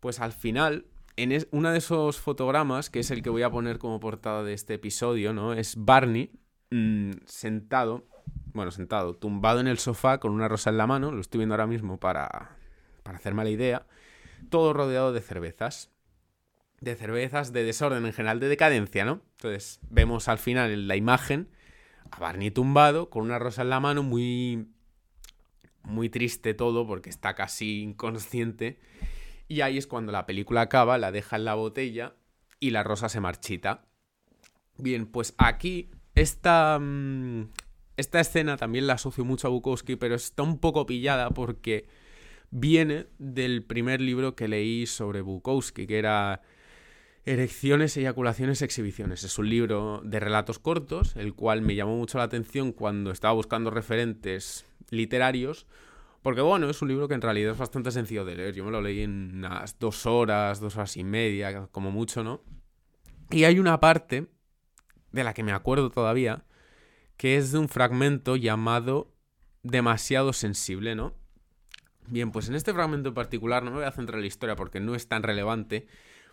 Pues 0.00 0.20
al 0.20 0.32
final, 0.32 0.86
en 1.16 1.46
uno 1.52 1.70
de 1.70 1.78
esos 1.78 2.18
fotogramas, 2.18 2.90
que 2.90 3.00
es 3.00 3.10
el 3.10 3.22
que 3.22 3.30
voy 3.30 3.42
a 3.42 3.50
poner 3.50 3.78
como 3.78 4.00
portada 4.00 4.42
de 4.42 4.52
este 4.52 4.74
episodio, 4.74 5.32
¿no? 5.32 5.52
Es 5.52 5.74
Barney 5.76 6.32
mm, 6.70 7.12
sentado, 7.24 8.04
bueno, 8.52 8.72
sentado, 8.72 9.14
tumbado 9.14 9.60
en 9.60 9.68
el 9.68 9.78
sofá 9.78 10.18
con 10.18 10.32
una 10.32 10.48
rosa 10.48 10.70
en 10.70 10.78
la 10.78 10.86
mano, 10.86 11.12
lo 11.12 11.20
estoy 11.20 11.38
viendo 11.38 11.54
ahora 11.54 11.68
mismo 11.68 12.00
para, 12.00 12.56
para 13.04 13.18
hacerme 13.18 13.44
la 13.44 13.50
idea, 13.50 13.86
todo 14.48 14.72
rodeado 14.72 15.12
de 15.12 15.20
cervezas. 15.20 15.90
De 16.80 16.96
cervezas, 16.96 17.52
de 17.52 17.62
desorden 17.62 18.06
en 18.06 18.14
general, 18.14 18.40
de 18.40 18.48
decadencia, 18.48 19.04
¿no? 19.04 19.20
Entonces, 19.32 19.80
vemos 19.90 20.28
al 20.28 20.38
final 20.38 20.88
la 20.88 20.96
imagen 20.96 21.50
a 22.10 22.18
Barney 22.18 22.50
tumbado 22.50 23.10
con 23.10 23.24
una 23.24 23.38
rosa 23.38 23.62
en 23.62 23.70
la 23.70 23.80
mano, 23.80 24.02
muy, 24.02 24.68
muy 25.82 26.08
triste 26.08 26.54
todo 26.54 26.86
porque 26.86 27.10
está 27.10 27.34
casi 27.34 27.82
inconsciente. 27.82 28.78
Y 29.48 29.62
ahí 29.62 29.78
es 29.78 29.86
cuando 29.86 30.12
la 30.12 30.26
película 30.26 30.62
acaba, 30.62 30.98
la 30.98 31.12
deja 31.12 31.36
en 31.36 31.44
la 31.44 31.54
botella 31.54 32.14
y 32.60 32.70
la 32.70 32.82
rosa 32.82 33.08
se 33.08 33.20
marchita. 33.20 33.86
Bien, 34.76 35.06
pues 35.06 35.34
aquí 35.38 35.90
esta, 36.14 36.78
mm, 36.80 37.50
esta 37.96 38.20
escena 38.20 38.56
también 38.56 38.86
la 38.86 38.94
asocio 38.94 39.24
mucho 39.24 39.48
a 39.48 39.50
Bukowski, 39.50 39.96
pero 39.96 40.14
está 40.14 40.42
un 40.42 40.58
poco 40.58 40.86
pillada 40.86 41.30
porque 41.30 41.88
viene 42.50 43.06
del 43.18 43.64
primer 43.64 44.00
libro 44.00 44.34
que 44.34 44.48
leí 44.48 44.86
sobre 44.86 45.20
Bukowski, 45.20 45.86
que 45.86 45.98
era 45.98 46.42
Erecciones, 47.24 47.96
eyaculaciones, 47.96 48.62
exhibiciones. 48.62 49.24
Es 49.24 49.38
un 49.38 49.50
libro 49.50 50.00
de 50.04 50.20
relatos 50.20 50.58
cortos, 50.58 51.16
el 51.16 51.34
cual 51.34 51.60
me 51.60 51.74
llamó 51.74 51.96
mucho 51.96 52.18
la 52.18 52.24
atención 52.24 52.72
cuando 52.72 53.10
estaba 53.10 53.34
buscando 53.34 53.70
referentes 53.70 54.66
literarios, 54.88 55.66
porque 56.22 56.40
bueno, 56.40 56.68
es 56.70 56.80
un 56.80 56.88
libro 56.88 57.08
que 57.08 57.14
en 57.14 57.22
realidad 57.22 57.52
es 57.52 57.58
bastante 57.58 57.90
sencillo 57.90 58.24
de 58.24 58.36
leer. 58.36 58.54
Yo 58.54 58.64
me 58.64 58.70
lo 58.70 58.80
leí 58.80 59.02
en 59.02 59.32
unas 59.36 59.78
dos 59.78 60.06
horas, 60.06 60.60
dos 60.60 60.76
horas 60.76 60.96
y 60.96 61.04
media, 61.04 61.68
como 61.72 61.90
mucho, 61.90 62.24
¿no? 62.24 62.42
Y 63.30 63.44
hay 63.44 63.58
una 63.58 63.80
parte 63.80 64.26
de 65.12 65.24
la 65.24 65.34
que 65.34 65.42
me 65.42 65.52
acuerdo 65.52 65.90
todavía, 65.90 66.44
que 67.16 67.36
es 67.36 67.52
de 67.52 67.58
un 67.58 67.68
fragmento 67.68 68.36
llamado 68.36 69.12
Demasiado 69.62 70.32
sensible, 70.32 70.94
¿no? 70.94 71.12
Bien, 72.06 72.32
pues 72.32 72.48
en 72.48 72.54
este 72.54 72.72
fragmento 72.72 73.10
en 73.10 73.14
particular 73.14 73.62
no 73.62 73.70
me 73.70 73.76
voy 73.76 73.86
a 73.86 73.92
centrar 73.92 74.16
en 74.16 74.22
la 74.22 74.26
historia 74.26 74.56
porque 74.56 74.80
no 74.80 74.94
es 74.94 75.06
tan 75.06 75.22
relevante, 75.22 75.86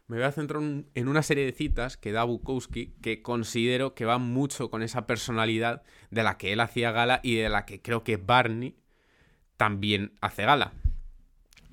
me 0.08 0.18
voy 0.18 0.26
a 0.26 0.32
centrar 0.32 0.62
en 0.62 1.08
una 1.08 1.22
serie 1.22 1.46
de 1.46 1.52
citas 1.52 1.98
que 1.98 2.14
da 2.14 2.24
Bukowski 2.24 2.94
que 3.02 3.22
considero 3.22 3.94
que 3.94 4.06
va 4.06 4.18
mucho 4.18 4.70
con 4.70 4.82
esa 4.82 5.06
personalidad 5.06 5.84
de 6.12 6.24
la 6.24 6.38
que 6.38 6.54
él 6.54 6.62
hacía 6.62 6.92
gala 6.92 7.20
y 7.24 7.36
de 7.36 7.50
la 7.50 7.66
que 7.66 7.82
creo 7.82 8.04
que 8.06 8.16
Barney 8.16 8.78
también 9.58 10.14
hace 10.22 10.46
gala. 10.46 10.72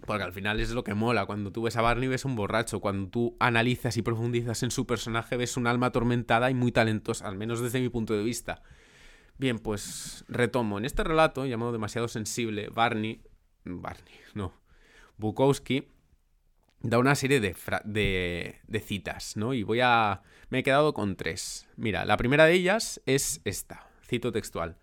Porque 0.04 0.24
al 0.24 0.32
final 0.32 0.60
es 0.60 0.70
lo 0.72 0.84
que 0.84 0.94
mola. 0.94 1.26
Cuando 1.26 1.52
tú 1.52 1.62
ves 1.62 1.76
a 1.76 1.82
Barney 1.82 2.08
ves 2.08 2.24
un 2.24 2.36
borracho. 2.36 2.80
Cuando 2.80 3.08
tú 3.08 3.36
analizas 3.40 3.96
y 3.96 4.02
profundizas 4.02 4.62
en 4.62 4.70
su 4.70 4.84
personaje 4.84 5.36
ves 5.36 5.56
un 5.56 5.66
alma 5.66 5.86
atormentada 5.86 6.50
y 6.50 6.54
muy 6.54 6.72
talentosa, 6.72 7.26
al 7.26 7.36
menos 7.36 7.60
desde 7.60 7.80
mi 7.80 7.88
punto 7.88 8.14
de 8.14 8.22
vista. 8.22 8.62
Bien, 9.38 9.58
pues 9.58 10.24
retomo. 10.28 10.76
En 10.78 10.84
este 10.84 11.04
relato, 11.04 11.46
llamado 11.46 11.72
Demasiado 11.72 12.08
Sensible, 12.08 12.68
Barney... 12.68 13.22
Barney, 13.64 14.14
no. 14.34 14.52
Bukowski 15.16 15.88
da 16.84 16.98
una 16.98 17.14
serie 17.14 17.40
de, 17.40 18.82
citas, 18.84 19.36
¿no? 19.36 19.54
Y 19.54 19.62
voy 19.62 19.80
a... 19.82 20.22
Me 20.50 20.58
he 20.58 20.62
quedado 20.62 20.92
con 20.92 21.16
tres. 21.16 21.66
Mira, 21.76 22.04
la 22.04 22.18
primera 22.18 22.44
de 22.44 22.52
ellas 22.52 23.00
es 23.06 23.40
esta, 23.44 23.88
cito 24.06 24.30
textual. 24.32 24.76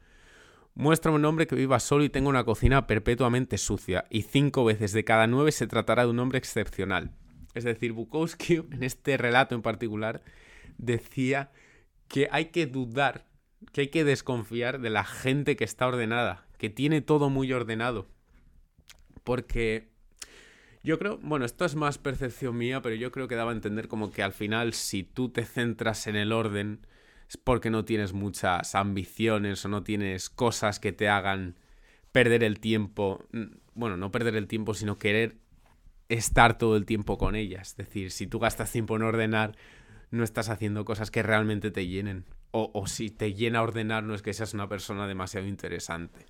Muestra 0.74 1.12
un 1.12 1.24
hombre 1.26 1.46
que 1.46 1.56
viva 1.56 1.80
solo 1.80 2.04
y 2.04 2.10
tenga 2.10 2.30
una 2.30 2.44
cocina 2.44 2.88
perpetuamente 2.88 3.58
sucia, 3.60 4.06
y 4.10 4.24
cinco 4.24 4.66
veces 4.66 4.94
de 4.94 5.04
cada 5.04 5.28
nueve 5.28 5.52
se 5.52 5.68
tratará 5.68 6.04
de 6.04 6.10
un 6.10 6.20
hombre 6.20 6.40
excepcional. 6.40 7.12
Es 7.54 7.66
decir, 7.66 7.92
Bukowski, 7.92 8.56
en 8.72 8.84
este 8.84 9.16
relato 9.18 9.54
en 9.54 9.62
particular, 9.62 10.24
decía 10.80 11.52
que 12.08 12.28
hay 12.32 12.46
que 12.46 12.66
dudar, 12.66 13.28
que 13.74 13.82
hay 13.82 13.88
que 13.90 14.04
desconfiar 14.04 14.82
de 14.82 14.90
la 14.90 15.04
gente 15.04 15.56
que 15.56 15.66
está 15.66 15.86
ordenada, 15.86 16.48
que 16.58 16.72
tiene 16.72 17.02
todo 17.02 17.30
muy 17.30 17.54
ordenado. 17.54 18.08
Porque 19.24 19.91
yo 20.84 20.98
creo, 20.98 21.20
bueno, 21.22 21.46
esto 21.46 21.66
es 21.66 21.76
más 21.76 21.98
percepción 21.98 22.58
mía, 22.58 22.82
pero 22.82 22.96
yo 22.96 23.12
creo 23.12 23.28
que 23.28 23.36
daba 23.36 23.52
a 23.52 23.56
entender 23.56 23.88
como 23.88 24.12
que 24.12 24.24
al 24.24 24.34
final 24.34 24.74
si 24.74 25.04
tú 25.04 25.30
te 25.30 25.46
centras 25.46 26.08
en 26.08 26.16
el 26.16 26.32
orden 26.32 26.86
es 27.30 27.38
porque 27.38 27.70
no 27.70 27.86
tienes 27.86 28.14
muchas 28.14 28.76
ambiciones 28.76 29.64
o 29.64 29.70
no 29.70 29.84
tienes 29.84 30.30
cosas 30.30 30.80
que 30.80 30.92
te 30.92 31.08
hagan 31.08 31.56
perder 32.12 32.44
el 32.44 32.60
tiempo, 32.60 33.26
bueno, 33.74 33.96
no 33.96 34.12
perder 34.12 34.36
el 34.36 34.48
tiempo, 34.48 34.74
sino 34.74 34.98
querer 34.98 35.38
estar 36.10 36.58
todo 36.58 36.76
el 36.76 36.86
tiempo 36.86 37.18
con 37.18 37.36
ellas. 37.36 37.70
Es 37.70 37.78
decir, 37.78 38.12
si 38.12 38.28
tú 38.28 38.40
gastas 38.40 38.72
tiempo 38.72 38.96
en 38.96 39.04
ordenar, 39.04 39.56
no 40.10 40.24
estás 40.24 40.50
haciendo 40.50 40.84
cosas 40.84 41.10
que 41.10 41.24
realmente 41.24 41.72
te 41.72 41.88
llenen. 41.88 42.26
O, 42.52 42.70
o 42.74 42.88
si 42.88 43.10
te 43.10 43.34
llena 43.34 43.62
ordenar, 43.62 44.04
no 44.04 44.14
es 44.14 44.22
que 44.22 44.34
seas 44.34 44.54
una 44.54 44.68
persona 44.68 45.08
demasiado 45.08 45.48
interesante. 45.48 46.26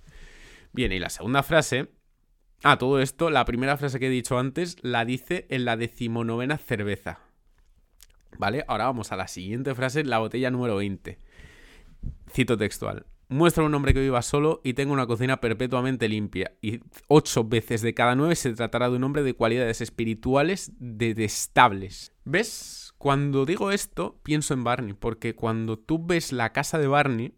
Bien, 0.72 0.92
y 0.92 1.00
la 1.00 1.10
segunda 1.10 1.42
frase. 1.42 1.88
Ah, 2.62 2.78
todo 2.78 3.00
esto, 3.00 3.30
la 3.30 3.44
primera 3.44 3.76
frase 3.76 3.98
que 3.98 4.06
he 4.06 4.10
dicho 4.10 4.38
antes, 4.38 4.76
la 4.82 5.04
dice 5.04 5.46
en 5.48 5.64
la 5.64 5.76
decimonovena 5.76 6.58
cerveza. 6.58 7.20
¿Vale? 8.38 8.64
Ahora 8.68 8.84
vamos 8.84 9.12
a 9.12 9.16
la 9.16 9.28
siguiente 9.28 9.74
frase, 9.74 10.04
la 10.04 10.18
botella 10.18 10.50
número 10.50 10.76
20. 10.76 11.18
Cito 12.30 12.56
textual. 12.56 13.06
Muestra 13.28 13.64
un 13.64 13.74
hombre 13.74 13.94
que 13.94 14.00
viva 14.00 14.22
solo 14.22 14.60
y 14.62 14.74
tenga 14.74 14.92
una 14.92 15.06
cocina 15.06 15.40
perpetuamente 15.40 16.08
limpia. 16.08 16.52
Y 16.60 16.80
ocho 17.08 17.44
veces 17.44 17.82
de 17.82 17.94
cada 17.94 18.14
nueve 18.14 18.36
se 18.36 18.52
tratará 18.52 18.90
de 18.90 18.96
un 18.96 19.04
hombre 19.04 19.22
de 19.22 19.34
cualidades 19.34 19.80
espirituales 19.80 20.72
detestables. 20.78 22.12
¿Ves? 22.24 22.94
Cuando 22.98 23.46
digo 23.46 23.72
esto, 23.72 24.20
pienso 24.22 24.54
en 24.54 24.64
Barney, 24.64 24.92
porque 24.92 25.34
cuando 25.34 25.78
tú 25.78 26.04
ves 26.04 26.30
la 26.30 26.52
casa 26.52 26.78
de 26.78 26.86
Barney, 26.86 27.34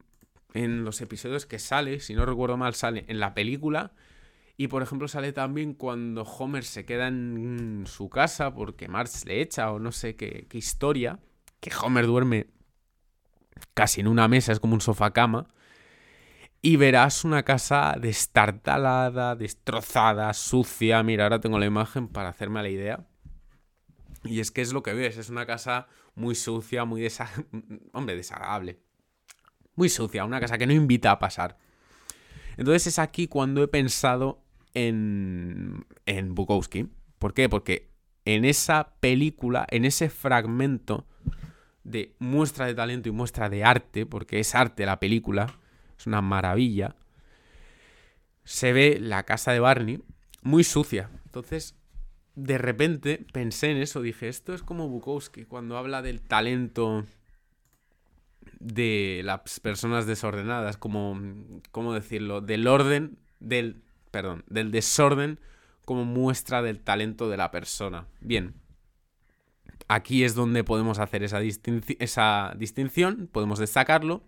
en 0.52 0.84
los 0.84 1.00
episodios 1.00 1.46
que 1.46 1.58
sale, 1.58 2.00
si 2.00 2.14
no 2.14 2.26
recuerdo 2.26 2.56
mal, 2.56 2.74
sale 2.74 3.04
en 3.08 3.20
la 3.20 3.34
película. 3.34 3.92
Y 4.56 4.68
por 4.68 4.82
ejemplo 4.82 5.08
sale 5.08 5.32
también 5.32 5.74
cuando 5.74 6.22
Homer 6.22 6.64
se 6.64 6.84
queda 6.84 7.08
en 7.08 7.84
su 7.86 8.08
casa 8.08 8.54
porque 8.54 8.88
Marge 8.88 9.26
le 9.26 9.40
echa 9.40 9.72
o 9.72 9.78
no 9.78 9.90
sé 9.90 10.14
qué, 10.16 10.46
qué 10.48 10.58
historia. 10.58 11.18
Que 11.60 11.72
Homer 11.82 12.06
duerme 12.06 12.46
casi 13.74 14.00
en 14.00 14.08
una 14.08 14.28
mesa, 14.28 14.52
es 14.52 14.60
como 14.60 14.74
un 14.74 14.80
sofá 14.80 15.12
cama 15.12 15.48
y 16.64 16.76
verás 16.76 17.26
una 17.26 17.42
casa 17.42 17.94
destartalada, 18.00 19.36
destrozada, 19.36 20.32
sucia. 20.32 21.02
Mira, 21.02 21.24
ahora 21.24 21.38
tengo 21.38 21.58
la 21.58 21.66
imagen 21.66 22.08
para 22.08 22.30
hacerme 22.30 22.62
la 22.62 22.70
idea. 22.70 23.06
Y 24.22 24.40
es 24.40 24.50
que 24.50 24.62
es 24.62 24.72
lo 24.72 24.82
que 24.82 24.94
ves, 24.94 25.18
es 25.18 25.28
una 25.28 25.44
casa 25.44 25.88
muy 26.14 26.34
sucia, 26.34 26.86
muy 26.86 27.06
hombre, 27.92 28.16
desagradable. 28.16 28.80
Muy 29.74 29.90
sucia, 29.90 30.24
una 30.24 30.40
casa 30.40 30.56
que 30.56 30.66
no 30.66 30.72
invita 30.72 31.10
a 31.10 31.18
pasar. 31.18 31.58
Entonces 32.56 32.86
es 32.86 32.98
aquí 32.98 33.28
cuando 33.28 33.62
he 33.62 33.68
pensado 33.68 34.42
en, 34.74 35.86
en 36.06 36.34
Bukowski. 36.34 36.88
¿Por 37.18 37.32
qué? 37.32 37.48
Porque 37.48 37.90
en 38.24 38.44
esa 38.44 38.94
película, 39.00 39.66
en 39.70 39.84
ese 39.84 40.08
fragmento 40.08 41.06
de 41.84 42.14
muestra 42.18 42.66
de 42.66 42.74
talento 42.74 43.08
y 43.08 43.12
muestra 43.12 43.48
de 43.48 43.64
arte, 43.64 44.06
porque 44.06 44.40
es 44.40 44.54
arte 44.54 44.86
la 44.86 44.98
película, 44.98 45.58
es 45.98 46.06
una 46.06 46.22
maravilla. 46.22 46.96
Se 48.44 48.72
ve 48.72 48.98
la 49.00 49.22
casa 49.24 49.52
de 49.52 49.60
Barney 49.60 50.02
muy 50.42 50.64
sucia. 50.64 51.10
Entonces, 51.24 51.76
de 52.34 52.58
repente 52.58 53.26
pensé 53.32 53.70
en 53.70 53.78
eso, 53.78 54.02
dije, 54.02 54.28
esto 54.28 54.54
es 54.54 54.62
como 54.62 54.88
Bukowski 54.88 55.44
cuando 55.44 55.76
habla 55.76 56.02
del 56.02 56.20
talento 56.20 57.04
de 58.58 59.22
las 59.24 59.60
personas 59.60 60.06
desordenadas, 60.06 60.76
como, 60.76 61.20
¿cómo 61.70 61.92
decirlo? 61.92 62.40
Del 62.40 62.66
orden, 62.66 63.18
del, 63.40 63.83
perdón, 64.14 64.44
del 64.46 64.70
desorden 64.70 65.40
como 65.84 66.04
muestra 66.04 66.62
del 66.62 66.78
talento 66.78 67.28
de 67.28 67.36
la 67.36 67.50
persona. 67.50 68.06
Bien, 68.20 68.54
aquí 69.88 70.22
es 70.22 70.36
donde 70.36 70.62
podemos 70.62 71.00
hacer 71.00 71.24
esa, 71.24 71.40
distinción, 72.56 73.28
podemos 73.32 73.58
destacarlo 73.58 74.22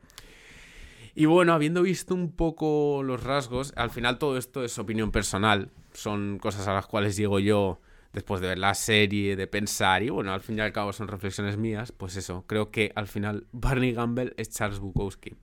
y 1.14 1.26
bueno, 1.26 1.52
habiendo 1.52 1.83
visto 1.83 2.16
un 2.16 2.33
poco 2.33 3.05
los 3.05 3.23
rasgos, 3.23 3.73
al 3.76 3.90
final 3.90 4.19
todo 4.19 4.37
esto 4.37 4.64
es 4.64 4.76
opinión 4.76 5.12
personal. 5.12 5.71
Son 5.93 6.40
cosas 6.40 6.66
a 6.66 6.75
las 6.75 6.88
cuales 6.88 7.16
llego 7.16 7.38
yo 7.38 7.81
después 8.12 8.40
de 8.40 8.49
ver 8.49 8.59
la 8.59 8.75
serie, 8.75 9.37
de 9.37 9.47
pensar, 9.47 10.02
y 10.02 10.11
bueno, 10.11 10.33
al 10.33 10.40
fin 10.40 10.59
y 10.59 10.62
al 10.62 10.73
cabo 10.73 10.93
son 10.93 11.07
reflexiones 11.07 11.57
mías, 11.57 11.93
pues 11.93 12.16
eso, 12.16 12.45
creo 12.49 12.73
que 12.73 12.90
al 12.97 13.07
final 13.07 13.47
Barney 13.52 13.93
Gamble 13.93 14.35
es 14.37 14.50
Charles 14.50 14.81
Bukowski. 14.81 15.37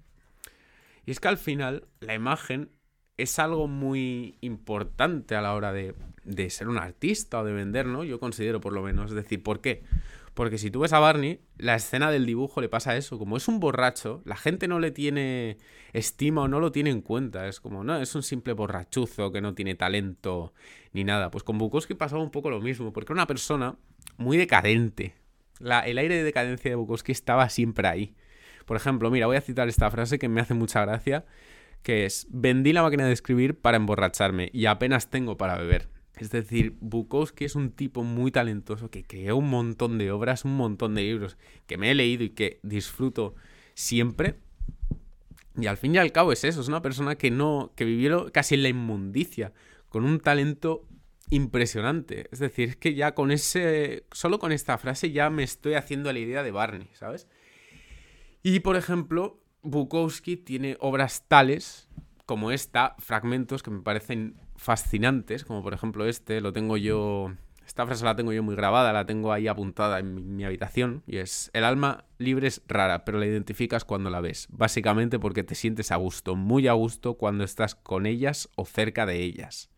Y 1.05 1.11
es 1.11 1.21
que 1.21 1.29
al 1.29 1.37
final 1.37 1.87
la 2.01 2.13
imagen 2.13 2.69
es 3.17 3.39
algo 3.39 3.67
muy 3.67 4.37
importante 4.41 5.35
a 5.35 5.41
la 5.41 5.53
hora 5.53 5.71
de, 5.71 5.95
de 6.23 6.49
ser 6.49 6.67
un 6.67 6.77
artista 6.77 7.39
o 7.39 7.43
de 7.43 7.53
vender, 7.53 7.85
¿no? 7.85 8.03
Yo 8.03 8.19
considero 8.19 8.61
por 8.61 8.73
lo 8.73 8.81
menos. 8.81 9.11
Es 9.11 9.15
decir, 9.15 9.43
¿por 9.43 9.61
qué? 9.61 9.83
Porque 10.33 10.57
si 10.57 10.71
tú 10.71 10.79
ves 10.79 10.93
a 10.93 10.99
Barney, 10.99 11.41
la 11.57 11.75
escena 11.75 12.09
del 12.09 12.25
dibujo 12.25 12.59
le 12.59 12.69
pasa 12.69 12.97
eso. 12.97 13.19
Como 13.19 13.37
es 13.37 13.47
un 13.47 13.59
borracho, 13.59 14.21
la 14.25 14.35
gente 14.35 14.67
no 14.67 14.79
le 14.79 14.89
tiene 14.89 15.57
estima 15.93 16.41
o 16.41 16.47
no 16.47 16.59
lo 16.59 16.71
tiene 16.71 16.89
en 16.89 17.01
cuenta. 17.01 17.47
Es 17.47 17.59
como, 17.59 17.83
no, 17.83 17.97
es 17.97 18.15
un 18.15 18.23
simple 18.23 18.53
borrachuzo 18.53 19.31
que 19.31 19.41
no 19.41 19.53
tiene 19.53 19.75
talento 19.75 20.53
ni 20.91 21.03
nada. 21.03 21.29
Pues 21.29 21.43
con 21.43 21.59
Bukowski 21.59 21.93
pasaba 21.93 22.23
un 22.23 22.31
poco 22.31 22.49
lo 22.49 22.61
mismo, 22.61 22.91
porque 22.91 23.13
era 23.13 23.19
una 23.19 23.27
persona 23.27 23.75
muy 24.17 24.37
decadente. 24.37 25.13
La, 25.59 25.81
el 25.81 25.99
aire 25.99 26.15
de 26.15 26.23
decadencia 26.23 26.71
de 26.71 26.75
Bukowski 26.75 27.11
estaba 27.11 27.47
siempre 27.49 27.87
ahí. 27.87 28.15
Por 28.65 28.75
ejemplo, 28.75 29.11
mira, 29.11 29.27
voy 29.27 29.37
a 29.37 29.41
citar 29.41 29.69
esta 29.69 29.91
frase 29.91 30.17
que 30.17 30.29
me 30.29 30.41
hace 30.41 30.55
mucha 30.55 30.83
gracia, 30.83 31.25
que 31.83 32.05
es, 32.05 32.27
vendí 32.29 32.73
la 32.73 32.81
máquina 32.81 33.05
de 33.05 33.13
escribir 33.13 33.59
para 33.59 33.77
emborracharme 33.77 34.49
y 34.53 34.65
apenas 34.65 35.09
tengo 35.09 35.37
para 35.37 35.57
beber. 35.57 35.89
Es 36.15 36.29
decir, 36.29 36.77
Bukowski 36.79 37.45
es 37.45 37.55
un 37.55 37.71
tipo 37.71 38.03
muy 38.03 38.31
talentoso 38.31 38.89
que 38.89 39.03
creó 39.03 39.37
un 39.37 39.49
montón 39.49 39.97
de 39.97 40.11
obras, 40.11 40.45
un 40.45 40.55
montón 40.55 40.95
de 40.95 41.01
libros 41.01 41.37
que 41.67 41.77
me 41.77 41.91
he 41.91 41.95
leído 41.95 42.23
y 42.23 42.29
que 42.29 42.59
disfruto 42.63 43.35
siempre. 43.73 44.35
Y 45.57 45.67
al 45.67 45.77
fin 45.77 45.95
y 45.95 45.97
al 45.97 46.11
cabo 46.11 46.31
es 46.31 46.43
eso, 46.43 46.61
es 46.61 46.67
una 46.67 46.81
persona 46.81 47.15
que 47.15 47.31
no 47.31 47.73
que 47.75 47.85
vivió 47.85 48.31
casi 48.31 48.55
en 48.55 48.63
la 48.63 48.69
inmundicia, 48.69 49.53
con 49.89 50.05
un 50.05 50.19
talento 50.19 50.87
impresionante. 51.29 52.27
Es 52.31 52.39
decir, 52.39 52.69
es 52.69 52.75
que 52.75 52.93
ya 52.93 53.13
con 53.15 53.31
ese 53.31 54.05
solo 54.11 54.39
con 54.39 54.51
esta 54.51 54.77
frase 54.77 55.11
ya 55.11 55.29
me 55.29 55.43
estoy 55.43 55.73
haciendo 55.73 56.11
la 56.13 56.19
idea 56.19 56.43
de 56.43 56.51
Barney, 56.51 56.89
¿sabes? 56.93 57.27
Y 58.43 58.59
por 58.59 58.75
ejemplo, 58.75 59.39
Bukowski 59.63 60.37
tiene 60.37 60.77
obras 60.79 61.25
tales 61.27 61.89
como 62.25 62.51
esta, 62.51 62.95
fragmentos 62.99 63.63
que 63.63 63.71
me 63.71 63.81
parecen 63.81 64.35
fascinantes, 64.55 65.43
como 65.43 65.63
por 65.63 65.73
ejemplo 65.73 66.05
este, 66.05 66.41
lo 66.41 66.53
tengo 66.53 66.77
yo, 66.77 67.33
esta 67.65 67.85
frase 67.85 68.05
la 68.05 68.15
tengo 68.15 68.31
yo 68.31 68.43
muy 68.43 68.55
grabada, 68.55 68.93
la 68.93 69.05
tengo 69.05 69.33
ahí 69.33 69.47
apuntada 69.47 69.99
en 69.99 70.35
mi, 70.35 70.45
habitación, 70.45 71.03
y 71.05 71.17
es, 71.17 71.49
el 71.53 71.63
alma 71.63 72.05
libre 72.17 72.47
es 72.47 72.61
rara, 72.67 73.03
pero 73.03 73.19
la 73.19 73.25
identificas 73.25 73.83
cuando 73.83 74.09
la 74.09 74.21
ves, 74.21 74.47
básicamente 74.51 75.19
porque 75.19 75.43
te 75.43 75.55
sientes 75.55 75.91
a 75.91 75.97
gusto, 75.97 76.35
muy 76.35 76.67
a 76.67 76.73
gusto 76.73 77.15
cuando 77.15 77.43
estás 77.43 77.75
con 77.75 78.05
ellas 78.05 78.49
o 78.55 78.65
cerca 78.65 79.05
de 79.05 79.21
ellas. 79.21 79.69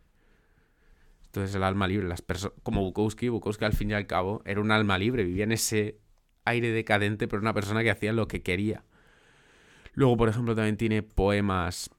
Entonces 1.25 1.55
el 1.55 1.63
alma 1.63 1.87
libre, 1.87 2.07
las 2.07 2.23
como 2.63 2.81
Bukowski, 2.81 3.29
Bukowski 3.29 3.65
al 3.65 3.73
fin 3.73 3.91
y 3.91 3.93
al 3.93 4.07
cabo 4.07 4.41
era 4.45 4.61
un 4.61 4.71
alma 4.71 4.97
libre, 4.97 5.23
vivía 5.23 5.43
en 5.43 5.51
ese 5.51 5.99
aire 6.45 6.69
decadente, 6.71 7.27
pero 7.27 7.41
una 7.41 7.53
persona 7.53 7.83
que 7.83 7.91
hacía 7.91 8.13
lo 8.13 8.27
que 8.27 8.41
quería. 8.41 8.83
Luego, 9.95 10.17
por 10.17 10.29
ejemplo, 10.29 10.55
también 10.55 10.77
tiene 10.77 11.01
poemas 11.03 11.89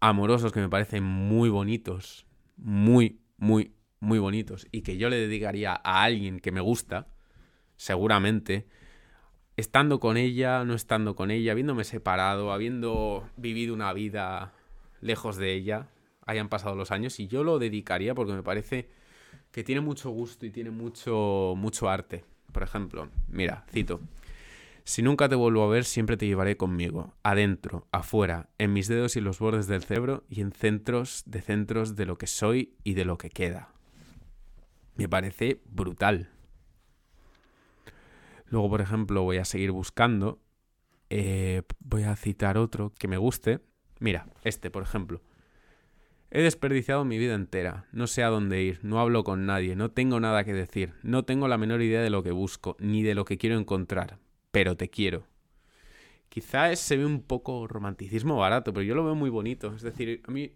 amorosos 0.00 0.52
que 0.52 0.60
me 0.60 0.68
parecen 0.68 1.02
muy 1.02 1.48
bonitos, 1.48 2.26
muy, 2.56 3.20
muy, 3.38 3.72
muy 4.00 4.18
bonitos, 4.18 4.66
y 4.70 4.82
que 4.82 4.98
yo 4.98 5.08
le 5.08 5.16
dedicaría 5.16 5.72
a 5.72 6.02
alguien 6.02 6.40
que 6.40 6.52
me 6.52 6.60
gusta, 6.60 7.08
seguramente, 7.76 8.66
estando 9.56 9.98
con 9.98 10.16
ella, 10.16 10.64
no 10.64 10.74
estando 10.74 11.16
con 11.16 11.30
ella, 11.30 11.52
habiéndome 11.52 11.84
separado, 11.84 12.52
habiendo 12.52 13.28
vivido 13.36 13.74
una 13.74 13.92
vida 13.94 14.52
lejos 15.00 15.36
de 15.36 15.54
ella, 15.54 15.88
hayan 16.26 16.50
pasado 16.50 16.76
los 16.76 16.90
años, 16.90 17.18
y 17.18 17.28
yo 17.28 17.44
lo 17.44 17.58
dedicaría 17.58 18.14
porque 18.14 18.34
me 18.34 18.42
parece 18.42 18.90
que 19.50 19.64
tiene 19.64 19.80
mucho 19.80 20.10
gusto 20.10 20.44
y 20.44 20.50
tiene 20.50 20.70
mucho, 20.70 21.54
mucho 21.56 21.88
arte. 21.88 22.24
Por 22.52 22.62
ejemplo, 22.62 23.08
mira, 23.28 23.64
cito. 23.70 24.00
Si 24.88 25.02
nunca 25.02 25.28
te 25.28 25.34
vuelvo 25.34 25.64
a 25.64 25.68
ver, 25.68 25.84
siempre 25.84 26.16
te 26.16 26.26
llevaré 26.26 26.56
conmigo, 26.56 27.12
adentro, 27.22 27.86
afuera, 27.92 28.48
en 28.56 28.72
mis 28.72 28.88
dedos 28.88 29.16
y 29.16 29.20
los 29.20 29.38
bordes 29.38 29.66
del 29.66 29.82
cerebro 29.82 30.24
y 30.30 30.40
en 30.40 30.50
centros 30.50 31.24
de 31.26 31.42
centros 31.42 31.94
de 31.94 32.06
lo 32.06 32.16
que 32.16 32.26
soy 32.26 32.74
y 32.84 32.94
de 32.94 33.04
lo 33.04 33.18
que 33.18 33.28
queda. 33.28 33.68
Me 34.96 35.06
parece 35.06 35.60
brutal. 35.66 36.30
Luego, 38.46 38.70
por 38.70 38.80
ejemplo, 38.80 39.24
voy 39.24 39.36
a 39.36 39.44
seguir 39.44 39.72
buscando. 39.72 40.40
Eh, 41.10 41.64
voy 41.80 42.04
a 42.04 42.16
citar 42.16 42.56
otro 42.56 42.94
que 42.98 43.08
me 43.08 43.18
guste. 43.18 43.60
Mira, 44.00 44.26
este, 44.42 44.70
por 44.70 44.84
ejemplo. 44.84 45.20
He 46.30 46.40
desperdiciado 46.40 47.04
mi 47.04 47.18
vida 47.18 47.34
entera, 47.34 47.84
no 47.92 48.06
sé 48.06 48.22
a 48.22 48.28
dónde 48.28 48.62
ir, 48.62 48.80
no 48.82 49.00
hablo 49.00 49.22
con 49.22 49.44
nadie, 49.44 49.76
no 49.76 49.90
tengo 49.90 50.18
nada 50.18 50.44
que 50.44 50.54
decir, 50.54 50.94
no 51.02 51.26
tengo 51.26 51.46
la 51.46 51.58
menor 51.58 51.82
idea 51.82 52.00
de 52.00 52.08
lo 52.08 52.22
que 52.22 52.32
busco, 52.32 52.74
ni 52.80 53.02
de 53.02 53.14
lo 53.14 53.26
que 53.26 53.36
quiero 53.36 53.58
encontrar, 53.58 54.18
pero 54.50 54.76
te 54.76 54.88
quiero. 54.88 55.26
Quizás 56.28 56.78
se 56.78 56.96
ve 56.96 57.06
un 57.06 57.22
poco 57.22 57.66
romanticismo 57.66 58.36
barato, 58.36 58.72
pero 58.72 58.84
yo 58.84 58.94
lo 58.94 59.04
veo 59.04 59.14
muy 59.14 59.30
bonito. 59.30 59.74
Es 59.74 59.82
decir, 59.82 60.22
a 60.26 60.30
mí, 60.30 60.52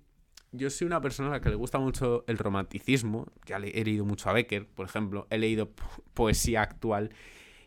yo 0.53 0.69
soy 0.69 0.87
una 0.87 1.01
persona 1.01 1.31
a 1.31 1.33
la 1.33 1.41
que 1.41 1.49
le 1.49 1.57
gusta 1.57 1.79
mucho 1.79 2.25
el 2.27 2.39
romanticismo. 2.39 3.27
Ya 3.47 3.57
he 3.57 3.85
leído 3.85 4.05
mucho 4.05 4.29
a 4.29 4.35
Becker, 4.35 4.67
por 4.67 4.87
ejemplo. 4.87 5.27
He 5.31 5.39
leído 5.39 5.71
poesía 6.15 6.63
actual 6.63 7.11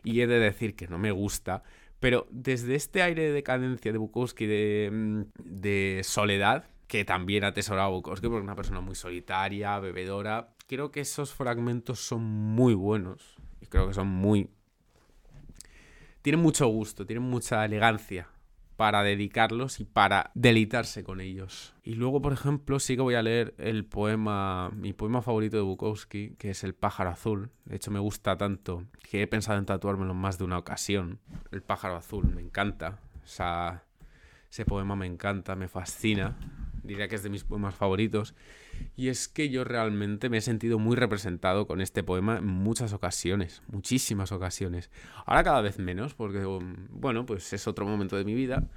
y 0.04 0.20
he 0.20 0.26
de 0.26 0.38
decir 0.38 0.76
que 0.76 0.86
no 0.86 0.98
me 0.98 1.10
gusta. 1.10 1.64
Pero 1.98 2.26
desde 2.30 2.74
este 2.76 3.02
aire 3.02 3.24
de 3.24 3.32
decadencia 3.32 3.90
de 3.90 3.98
Bukowski, 3.98 4.46
de, 4.46 4.90
mm, 4.92 5.22
de 5.42 6.02
soledad, 6.04 6.68
que 6.86 7.04
también 7.04 7.42
atesoraba 7.42 7.88
Bukowski, 7.88 8.28
porque 8.28 8.38
es 8.38 8.44
una 8.44 8.54
persona 8.54 8.80
muy 8.80 8.94
solitaria, 8.94 9.78
bebedora. 9.80 10.54
Creo 10.68 10.90
que 10.90 11.00
esos 11.00 11.32
fragmentos 11.32 11.98
son 12.00 12.22
muy 12.22 12.74
buenos. 12.74 13.36
Y 13.60 13.66
creo 13.66 13.88
que 13.88 13.94
son 13.94 14.08
muy. 14.08 14.48
Tienen 16.26 16.42
mucho 16.42 16.66
gusto, 16.66 17.06
tienen 17.06 17.22
mucha 17.22 17.64
elegancia 17.64 18.26
para 18.74 19.04
dedicarlos 19.04 19.78
y 19.78 19.84
para 19.84 20.32
deleitarse 20.34 21.04
con 21.04 21.20
ellos. 21.20 21.72
Y 21.84 21.94
luego, 21.94 22.20
por 22.20 22.32
ejemplo, 22.32 22.80
sí 22.80 22.96
que 22.96 23.02
voy 23.02 23.14
a 23.14 23.22
leer 23.22 23.54
el 23.58 23.84
poema, 23.84 24.70
mi 24.70 24.92
poema 24.92 25.22
favorito 25.22 25.56
de 25.56 25.62
Bukowski, 25.62 26.34
que 26.36 26.50
es 26.50 26.64
El 26.64 26.74
pájaro 26.74 27.10
azul. 27.10 27.50
De 27.64 27.76
hecho, 27.76 27.92
me 27.92 28.00
gusta 28.00 28.36
tanto 28.36 28.82
que 29.08 29.22
he 29.22 29.28
pensado 29.28 29.60
en 29.60 29.66
tatuármelo 29.66 30.14
en 30.14 30.18
más 30.18 30.36
de 30.36 30.42
una 30.42 30.58
ocasión. 30.58 31.20
El 31.52 31.62
pájaro 31.62 31.94
azul, 31.94 32.26
me 32.34 32.42
encanta. 32.42 32.98
Ese 34.50 34.64
poema 34.64 34.96
me 34.96 35.06
encanta, 35.06 35.54
me 35.54 35.68
fascina. 35.68 36.36
Diría 36.86 37.08
que 37.08 37.16
es 37.16 37.22
de 37.22 37.30
mis 37.30 37.44
poemas 37.44 37.74
favoritos. 37.74 38.34
Y 38.96 39.08
es 39.08 39.28
que 39.28 39.48
yo 39.48 39.64
realmente 39.64 40.28
me 40.28 40.38
he 40.38 40.40
sentido 40.40 40.78
muy 40.78 40.96
representado 40.96 41.66
con 41.66 41.80
este 41.80 42.02
poema 42.02 42.38
en 42.38 42.46
muchas 42.46 42.92
ocasiones, 42.92 43.62
muchísimas 43.68 44.32
ocasiones. 44.32 44.90
Ahora 45.24 45.44
cada 45.44 45.60
vez 45.60 45.78
menos, 45.78 46.14
porque, 46.14 46.44
bueno, 46.90 47.26
pues 47.26 47.52
es 47.52 47.66
otro 47.66 47.86
momento 47.86 48.16
de 48.16 48.24
mi 48.24 48.34
vida, 48.34 48.68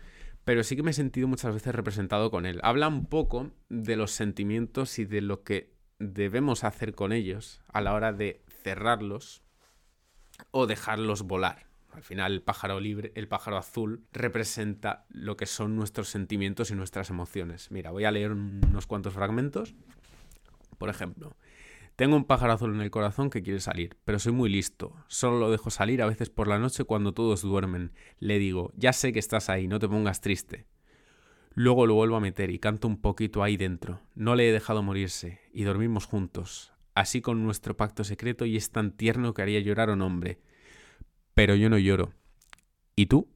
pero 0.44 0.64
sí 0.64 0.76
que 0.76 0.84
me 0.84 0.92
he 0.92 0.96
sentido 0.96 1.28
muchas 1.28 1.54
veces 1.54 1.76
representado 1.76 2.32
con 2.32 2.46
él. 2.46 2.60
Habla 2.64 2.88
un 2.88 3.06
poco 3.06 3.52
de 3.70 3.96
los 3.96 4.12
sentimientos 4.12 4.98
y 4.98 5.06
de 5.06 5.22
lo 5.22 5.44
que 5.44 5.74
debemos 6.00 6.64
hacer 6.64 6.96
con 6.96 7.12
ellos 7.12 7.62
a 7.72 7.82
la 7.82 7.94
hora 7.94 8.14
de 8.14 8.42
cerrarlos 8.64 9.44
o 10.52 10.66
dejarlos 10.66 11.24
volar. 11.24 11.69
Al 11.92 12.04
final 12.04 12.34
el 12.34 12.42
pájaro 12.42 12.80
libre, 12.80 13.12
el 13.16 13.28
pájaro 13.28 13.58
azul 13.58 14.06
representa 14.14 15.06
lo 15.10 15.36
que 15.36 15.46
son 15.46 15.76
nuestros 15.76 16.10
sentimientos 16.10 16.72
y 16.72 16.76
nuestras 16.76 17.10
emociones. 17.10 17.72
Mira, 17.72 17.92
voy 17.92 18.06
a 18.06 18.12
leer 18.12 18.32
unos 18.32 18.88
cuantos 18.88 19.14
fragmentos. 19.14 19.76
Por 20.78 20.90
ejemplo, 20.90 21.36
tengo 21.96 22.16
un 22.16 22.26
pájaro 22.26 22.54
azul 22.54 22.74
en 22.74 22.82
el 22.82 22.92
corazón 22.92 23.30
que 23.30 23.42
quiere 23.42 23.60
salir, 23.60 23.98
pero 24.06 24.20
soy 24.20 24.32
muy 24.32 24.50
listo. 24.50 24.96
Solo 25.08 25.40
lo 25.40 25.52
dejo 25.52 25.70
salir 25.72 26.02
a 26.02 26.06
veces 26.06 26.30
por 26.30 26.48
la 26.48 26.60
noche 26.60 26.86
cuando 26.86 27.14
todos 27.14 27.42
duermen. 27.42 27.92
Le 28.20 28.40
digo, 28.40 28.72
ya 28.76 28.94
sé 28.94 29.12
que 29.12 29.20
estás 29.20 29.50
ahí, 29.50 29.68
no 29.68 29.80
te 29.80 29.90
pongas 29.90 30.22
triste. 30.22 30.68
Luego 31.56 31.88
lo 31.88 31.96
vuelvo 31.96 32.16
a 32.16 32.22
meter 32.22 32.52
y 32.52 32.60
canto 32.60 32.88
un 32.88 33.02
poquito 33.02 33.44
ahí 33.44 33.58
dentro. 33.58 34.00
No 34.16 34.36
le 34.36 34.48
he 34.48 34.54
dejado 34.54 34.84
morirse 34.84 35.42
y 35.52 35.64
dormimos 35.64 36.06
juntos, 36.06 36.72
así 36.94 37.20
con 37.20 37.44
nuestro 37.44 37.76
pacto 37.76 38.04
secreto 38.04 38.46
y 38.46 38.56
es 38.56 38.72
tan 38.72 38.92
tierno 38.92 39.34
que 39.34 39.42
haría 39.42 39.60
llorar 39.60 39.90
a 39.90 39.94
un 39.94 40.02
hombre 40.02 40.40
pero 41.40 41.56
yo 41.56 41.70
no 41.70 41.78
lloro. 41.78 42.12
¿Y 42.98 43.06
tú? 43.06 43.30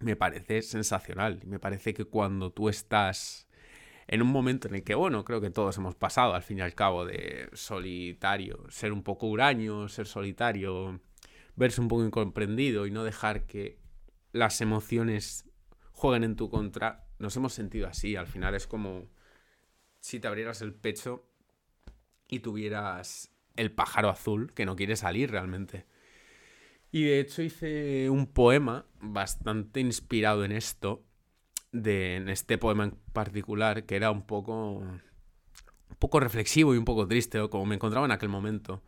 Me 0.00 0.16
parece 0.16 0.60
sensacional. 0.60 1.40
Me 1.46 1.58
parece 1.58 1.94
que 1.94 2.04
cuando 2.04 2.52
tú 2.52 2.68
estás 2.68 3.48
en 4.06 4.20
un 4.20 4.28
momento 4.28 4.68
en 4.68 4.74
el 4.74 4.84
que, 4.84 4.94
bueno, 4.94 5.24
creo 5.24 5.40
que 5.40 5.48
todos 5.48 5.78
hemos 5.78 5.94
pasado 5.94 6.34
al 6.34 6.42
fin 6.42 6.58
y 6.58 6.60
al 6.60 6.74
cabo 6.74 7.06
de 7.06 7.48
solitario, 7.54 8.66
ser 8.68 8.92
un 8.92 9.02
poco 9.02 9.28
huraño, 9.28 9.88
ser 9.88 10.06
solitario, 10.06 11.00
verse 11.56 11.80
un 11.80 11.88
poco 11.88 12.04
incomprendido 12.04 12.86
y 12.86 12.90
no 12.90 13.02
dejar 13.02 13.46
que 13.46 13.78
las 14.32 14.60
emociones 14.60 15.48
jueguen 15.90 16.22
en 16.22 16.36
tu 16.36 16.50
contra, 16.50 17.06
nos 17.18 17.34
hemos 17.34 17.54
sentido 17.54 17.88
así. 17.88 18.14
Al 18.14 18.26
final 18.26 18.54
es 18.54 18.66
como 18.66 19.08
si 20.00 20.20
te 20.20 20.28
abrieras 20.28 20.60
el 20.60 20.74
pecho 20.74 21.26
y 22.28 22.40
tuvieras 22.40 23.32
el 23.56 23.72
pájaro 23.72 24.10
azul 24.10 24.52
que 24.52 24.66
no 24.66 24.76
quiere 24.76 24.96
salir 24.96 25.30
realmente. 25.30 25.86
Y 26.94 27.02
de 27.02 27.18
hecho 27.18 27.42
hice 27.42 28.08
un 28.08 28.28
poema 28.28 28.86
bastante 29.00 29.80
inspirado 29.80 30.44
en 30.44 30.52
esto, 30.52 31.02
de, 31.72 32.14
en 32.14 32.28
este 32.28 32.56
poema 32.56 32.84
en 32.84 32.92
particular, 33.12 33.84
que 33.84 33.96
era 33.96 34.12
un 34.12 34.22
poco, 34.22 34.74
un 34.74 35.02
poco 35.98 36.20
reflexivo 36.20 36.72
y 36.72 36.78
un 36.78 36.84
poco 36.84 37.08
triste, 37.08 37.48
como 37.48 37.66
me 37.66 37.74
encontraba 37.74 38.06
en 38.06 38.12
aquel 38.12 38.28
momento. 38.28 38.84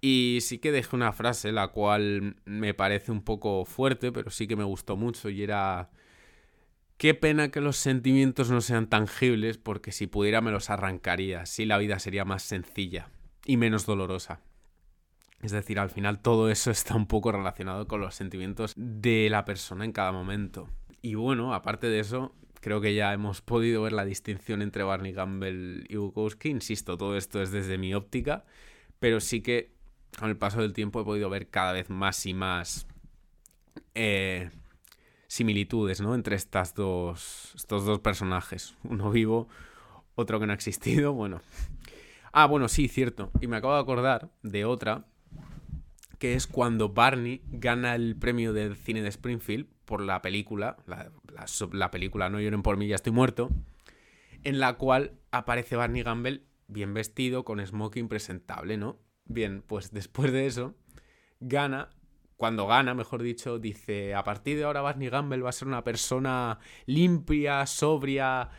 Y 0.00 0.38
sí 0.42 0.58
que 0.58 0.70
dejé 0.70 0.94
una 0.94 1.12
frase, 1.12 1.50
la 1.50 1.66
cual 1.66 2.36
me 2.44 2.74
parece 2.74 3.10
un 3.10 3.22
poco 3.22 3.64
fuerte, 3.64 4.12
pero 4.12 4.30
sí 4.30 4.46
que 4.46 4.54
me 4.54 4.62
gustó 4.62 4.96
mucho, 4.96 5.28
y 5.28 5.42
era... 5.42 5.90
Qué 6.96 7.14
pena 7.14 7.50
que 7.50 7.60
los 7.60 7.76
sentimientos 7.76 8.52
no 8.52 8.60
sean 8.60 8.88
tangibles, 8.88 9.58
porque 9.58 9.90
si 9.90 10.06
pudiera 10.06 10.40
me 10.40 10.52
los 10.52 10.70
arrancaría, 10.70 11.40
así 11.40 11.64
la 11.64 11.78
vida 11.78 11.98
sería 11.98 12.24
más 12.24 12.44
sencilla 12.44 13.10
y 13.44 13.56
menos 13.56 13.84
dolorosa. 13.84 14.42
Es 15.40 15.52
decir, 15.52 15.78
al 15.78 15.90
final 15.90 16.20
todo 16.20 16.50
eso 16.50 16.70
está 16.72 16.94
un 16.94 17.06
poco 17.06 17.32
relacionado 17.32 17.86
con 17.86 18.00
los 18.00 18.14
sentimientos 18.14 18.72
de 18.76 19.28
la 19.30 19.44
persona 19.44 19.84
en 19.84 19.92
cada 19.92 20.12
momento. 20.12 20.68
Y 21.02 21.14
bueno, 21.14 21.54
aparte 21.54 21.88
de 21.88 22.00
eso, 22.00 22.34
creo 22.60 22.80
que 22.80 22.94
ya 22.94 23.12
hemos 23.12 23.40
podido 23.40 23.82
ver 23.82 23.92
la 23.92 24.04
distinción 24.04 24.62
entre 24.62 24.82
Barney 24.82 25.12
Gamble 25.12 25.84
y 25.88 25.96
Bukowski. 25.96 26.48
Insisto, 26.48 26.96
todo 26.96 27.16
esto 27.16 27.40
es 27.40 27.50
desde 27.52 27.78
mi 27.78 27.94
óptica, 27.94 28.44
pero 28.98 29.20
sí 29.20 29.42
que 29.42 29.72
con 30.18 30.28
el 30.28 30.36
paso 30.36 30.60
del 30.60 30.72
tiempo 30.72 31.00
he 31.00 31.04
podido 31.04 31.30
ver 31.30 31.48
cada 31.48 31.72
vez 31.72 31.90
más 31.90 32.26
y 32.26 32.34
más 32.34 32.86
eh, 33.94 34.50
similitudes 35.28 36.00
¿no? 36.00 36.14
entre 36.14 36.34
estas 36.34 36.74
dos, 36.74 37.52
estos 37.54 37.84
dos 37.84 38.00
personajes. 38.00 38.74
Uno 38.82 39.10
vivo, 39.10 39.48
otro 40.16 40.40
que 40.40 40.46
no 40.46 40.52
ha 40.52 40.56
existido. 40.56 41.12
Bueno. 41.12 41.40
Ah, 42.32 42.46
bueno, 42.46 42.68
sí, 42.68 42.88
cierto. 42.88 43.30
Y 43.40 43.46
me 43.46 43.56
acabo 43.56 43.74
de 43.74 43.80
acordar 43.80 44.30
de 44.42 44.64
otra 44.64 45.06
que 46.18 46.34
es 46.34 46.46
cuando 46.46 46.90
Barney 46.90 47.42
gana 47.46 47.94
el 47.94 48.16
premio 48.16 48.52
del 48.52 48.76
cine 48.76 49.02
de 49.02 49.08
Springfield 49.08 49.66
por 49.84 50.02
la 50.02 50.20
película, 50.20 50.76
la, 50.86 51.90
película 51.90 52.28
No 52.28 52.40
lloren 52.40 52.62
por 52.62 52.76
mí, 52.76 52.88
ya 52.88 52.96
estoy 52.96 53.12
muerto, 53.12 53.50
en 54.44 54.58
la 54.60 54.74
cual 54.74 55.12
aparece 55.30 55.76
Barney 55.76 56.02
Gamble 56.02 56.42
bien 56.66 56.92
vestido, 56.92 57.44
con 57.44 57.64
smoking 57.64 58.08
presentable, 58.08 58.76
¿no? 58.76 58.98
Bien, 59.24 59.62
pues 59.66 59.90
después 59.92 60.32
de 60.32 60.46
eso, 60.46 60.74
gana, 61.40 61.90
cuando 62.36 62.66
gana, 62.66 62.94
mejor 62.94 63.22
dicho, 63.22 63.58
dice, 63.58 64.14
a 64.14 64.24
partir 64.24 64.58
de 64.58 64.64
ahora 64.64 64.82
Barney 64.82 65.08
Gamble 65.08 65.42
va 65.42 65.48
a 65.50 65.52
ser 65.52 65.68
una 65.68 65.84
persona 65.84 66.58
limpia, 66.86 67.66
sobria 67.66 68.50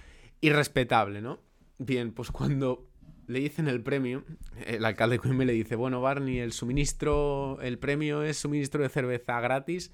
y 0.42 0.50
respetable, 0.50 1.22
¿no? 1.22 1.40
Bien, 1.78 2.12
pues 2.12 2.32
cuando 2.32 2.89
le 3.30 3.42
dicen 3.42 3.68
el 3.68 3.84
premio, 3.84 4.24
el 4.66 4.84
alcalde 4.84 5.20
Quimby 5.20 5.46
le 5.46 5.54
dice, 5.54 5.76
bueno, 5.76 6.02
Barney, 6.02 6.40
el 6.40 6.52
suministro, 6.52 7.62
el 7.62 7.78
premio 7.78 8.24
es 8.24 8.38
suministro 8.38 8.82
de 8.82 8.90
cerveza 8.90 9.40
gratis 9.40 9.92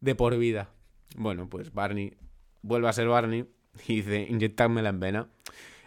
de 0.00 0.14
por 0.14 0.38
vida. 0.38 0.70
Bueno, 1.16 1.48
pues 1.48 1.72
Barney 1.72 2.16
vuelve 2.62 2.88
a 2.88 2.92
ser 2.92 3.08
Barney 3.08 3.44
y 3.88 3.96
dice, 3.96 4.28
inyectármela 4.30 4.90
en 4.90 5.00
vena. 5.00 5.28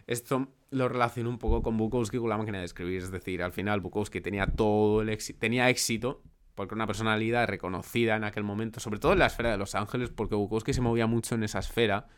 Esto 0.08 0.50
lo 0.72 0.90
relaciono 0.90 1.30
un 1.30 1.38
poco 1.38 1.64
con 1.64 1.78
Bukowski 1.78 2.18
con 2.18 2.28
la 2.28 2.38
máquina 2.38 2.60
de 2.60 2.66
escribir, 2.66 3.02
es 3.02 3.12
decir, 3.12 3.44
al 3.44 3.54
final 3.54 3.80
Bukowski 3.80 4.20
tenía 4.20 4.48
todo 4.48 5.02
el 5.02 5.08
éxito, 5.08 5.40
tenía 5.40 5.70
éxito, 5.70 6.22
porque 6.54 6.76
una 6.76 6.86
personalidad 6.86 7.48
reconocida 7.48 8.18
en 8.18 8.26
aquel 8.26 8.44
momento, 8.44 8.82
sobre 8.82 9.00
todo 9.00 9.14
en 9.14 9.20
la 9.20 9.28
esfera 9.28 9.52
de 9.52 9.58
Los 9.58 9.74
Ángeles, 9.74 10.10
porque 10.10 10.36
Bukowski 10.36 10.74
se 10.74 10.82
movía 10.82 11.08
mucho 11.08 11.36
en 11.36 11.44
esa 11.44 11.60
esfera, 11.60 12.10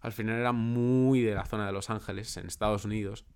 al 0.00 0.12
final 0.12 0.38
era 0.38 0.52
muy 0.52 1.22
de 1.22 1.34
la 1.34 1.46
zona 1.46 1.66
de 1.66 1.72
Los 1.72 1.90
Ángeles, 1.90 2.36
en 2.36 2.46
Estados 2.46 2.84
Unidos, 2.84 3.26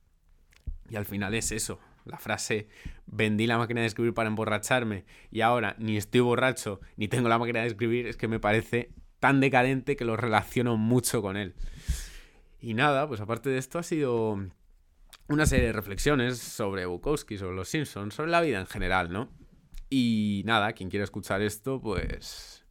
y 0.90 0.96
al 0.96 1.04
final 1.04 1.34
es 1.34 1.52
eso, 1.52 1.78
la 2.04 2.18
frase 2.18 2.68
vendí 3.06 3.46
la 3.46 3.58
máquina 3.58 3.80
de 3.80 3.86
escribir 3.86 4.14
para 4.14 4.28
emborracharme 4.28 5.04
y 5.30 5.42
ahora 5.42 5.76
ni 5.78 5.96
estoy 5.96 6.20
borracho 6.20 6.80
ni 6.96 7.08
tengo 7.08 7.28
la 7.28 7.38
máquina 7.38 7.60
de 7.60 7.68
escribir, 7.68 8.06
es 8.06 8.16
que 8.16 8.28
me 8.28 8.40
parece 8.40 8.90
tan 9.20 9.40
decadente 9.40 9.96
que 9.96 10.04
lo 10.04 10.16
relaciono 10.16 10.76
mucho 10.76 11.22
con 11.22 11.36
él. 11.36 11.54
Y 12.60 12.74
nada, 12.74 13.06
pues 13.06 13.20
aparte 13.20 13.50
de 13.50 13.58
esto 13.58 13.78
ha 13.78 13.82
sido 13.82 14.38
una 15.28 15.46
serie 15.46 15.66
de 15.66 15.72
reflexiones 15.72 16.38
sobre 16.38 16.86
Bukowski, 16.86 17.36
sobre 17.36 17.56
los 17.56 17.68
Simpsons, 17.68 18.14
sobre 18.14 18.30
la 18.30 18.40
vida 18.40 18.58
en 18.60 18.66
general, 18.66 19.12
¿no? 19.12 19.28
Y 19.90 20.42
nada, 20.44 20.72
quien 20.72 20.90
quiera 20.90 21.04
escuchar 21.04 21.42
esto, 21.42 21.80
pues 21.80 22.64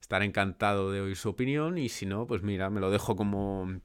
estaré 0.00 0.24
encantado 0.24 0.90
de 0.90 1.00
oír 1.00 1.16
su 1.16 1.30
opinión 1.30 1.78
y 1.78 1.88
si 1.88 2.06
no, 2.06 2.26
pues 2.26 2.42
mira, 2.42 2.70
me 2.70 2.80
lo 2.80 2.90
dejo 2.90 3.16
como 3.16 3.80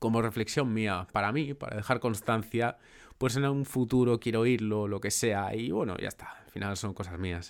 como 0.00 0.22
reflexión 0.22 0.72
mía 0.72 1.06
para 1.12 1.30
mí, 1.30 1.52
para 1.52 1.76
dejar 1.76 2.00
constancia, 2.00 2.78
pues 3.20 3.36
en 3.36 3.44
un 3.44 3.66
futuro 3.66 4.18
quiero 4.18 4.40
oírlo, 4.40 4.88
lo 4.88 4.98
que 4.98 5.10
sea, 5.10 5.54
y 5.54 5.70
bueno, 5.70 5.94
ya 5.98 6.08
está, 6.08 6.38
al 6.42 6.50
final 6.50 6.74
son 6.78 6.94
cosas 6.94 7.18
mías. 7.18 7.48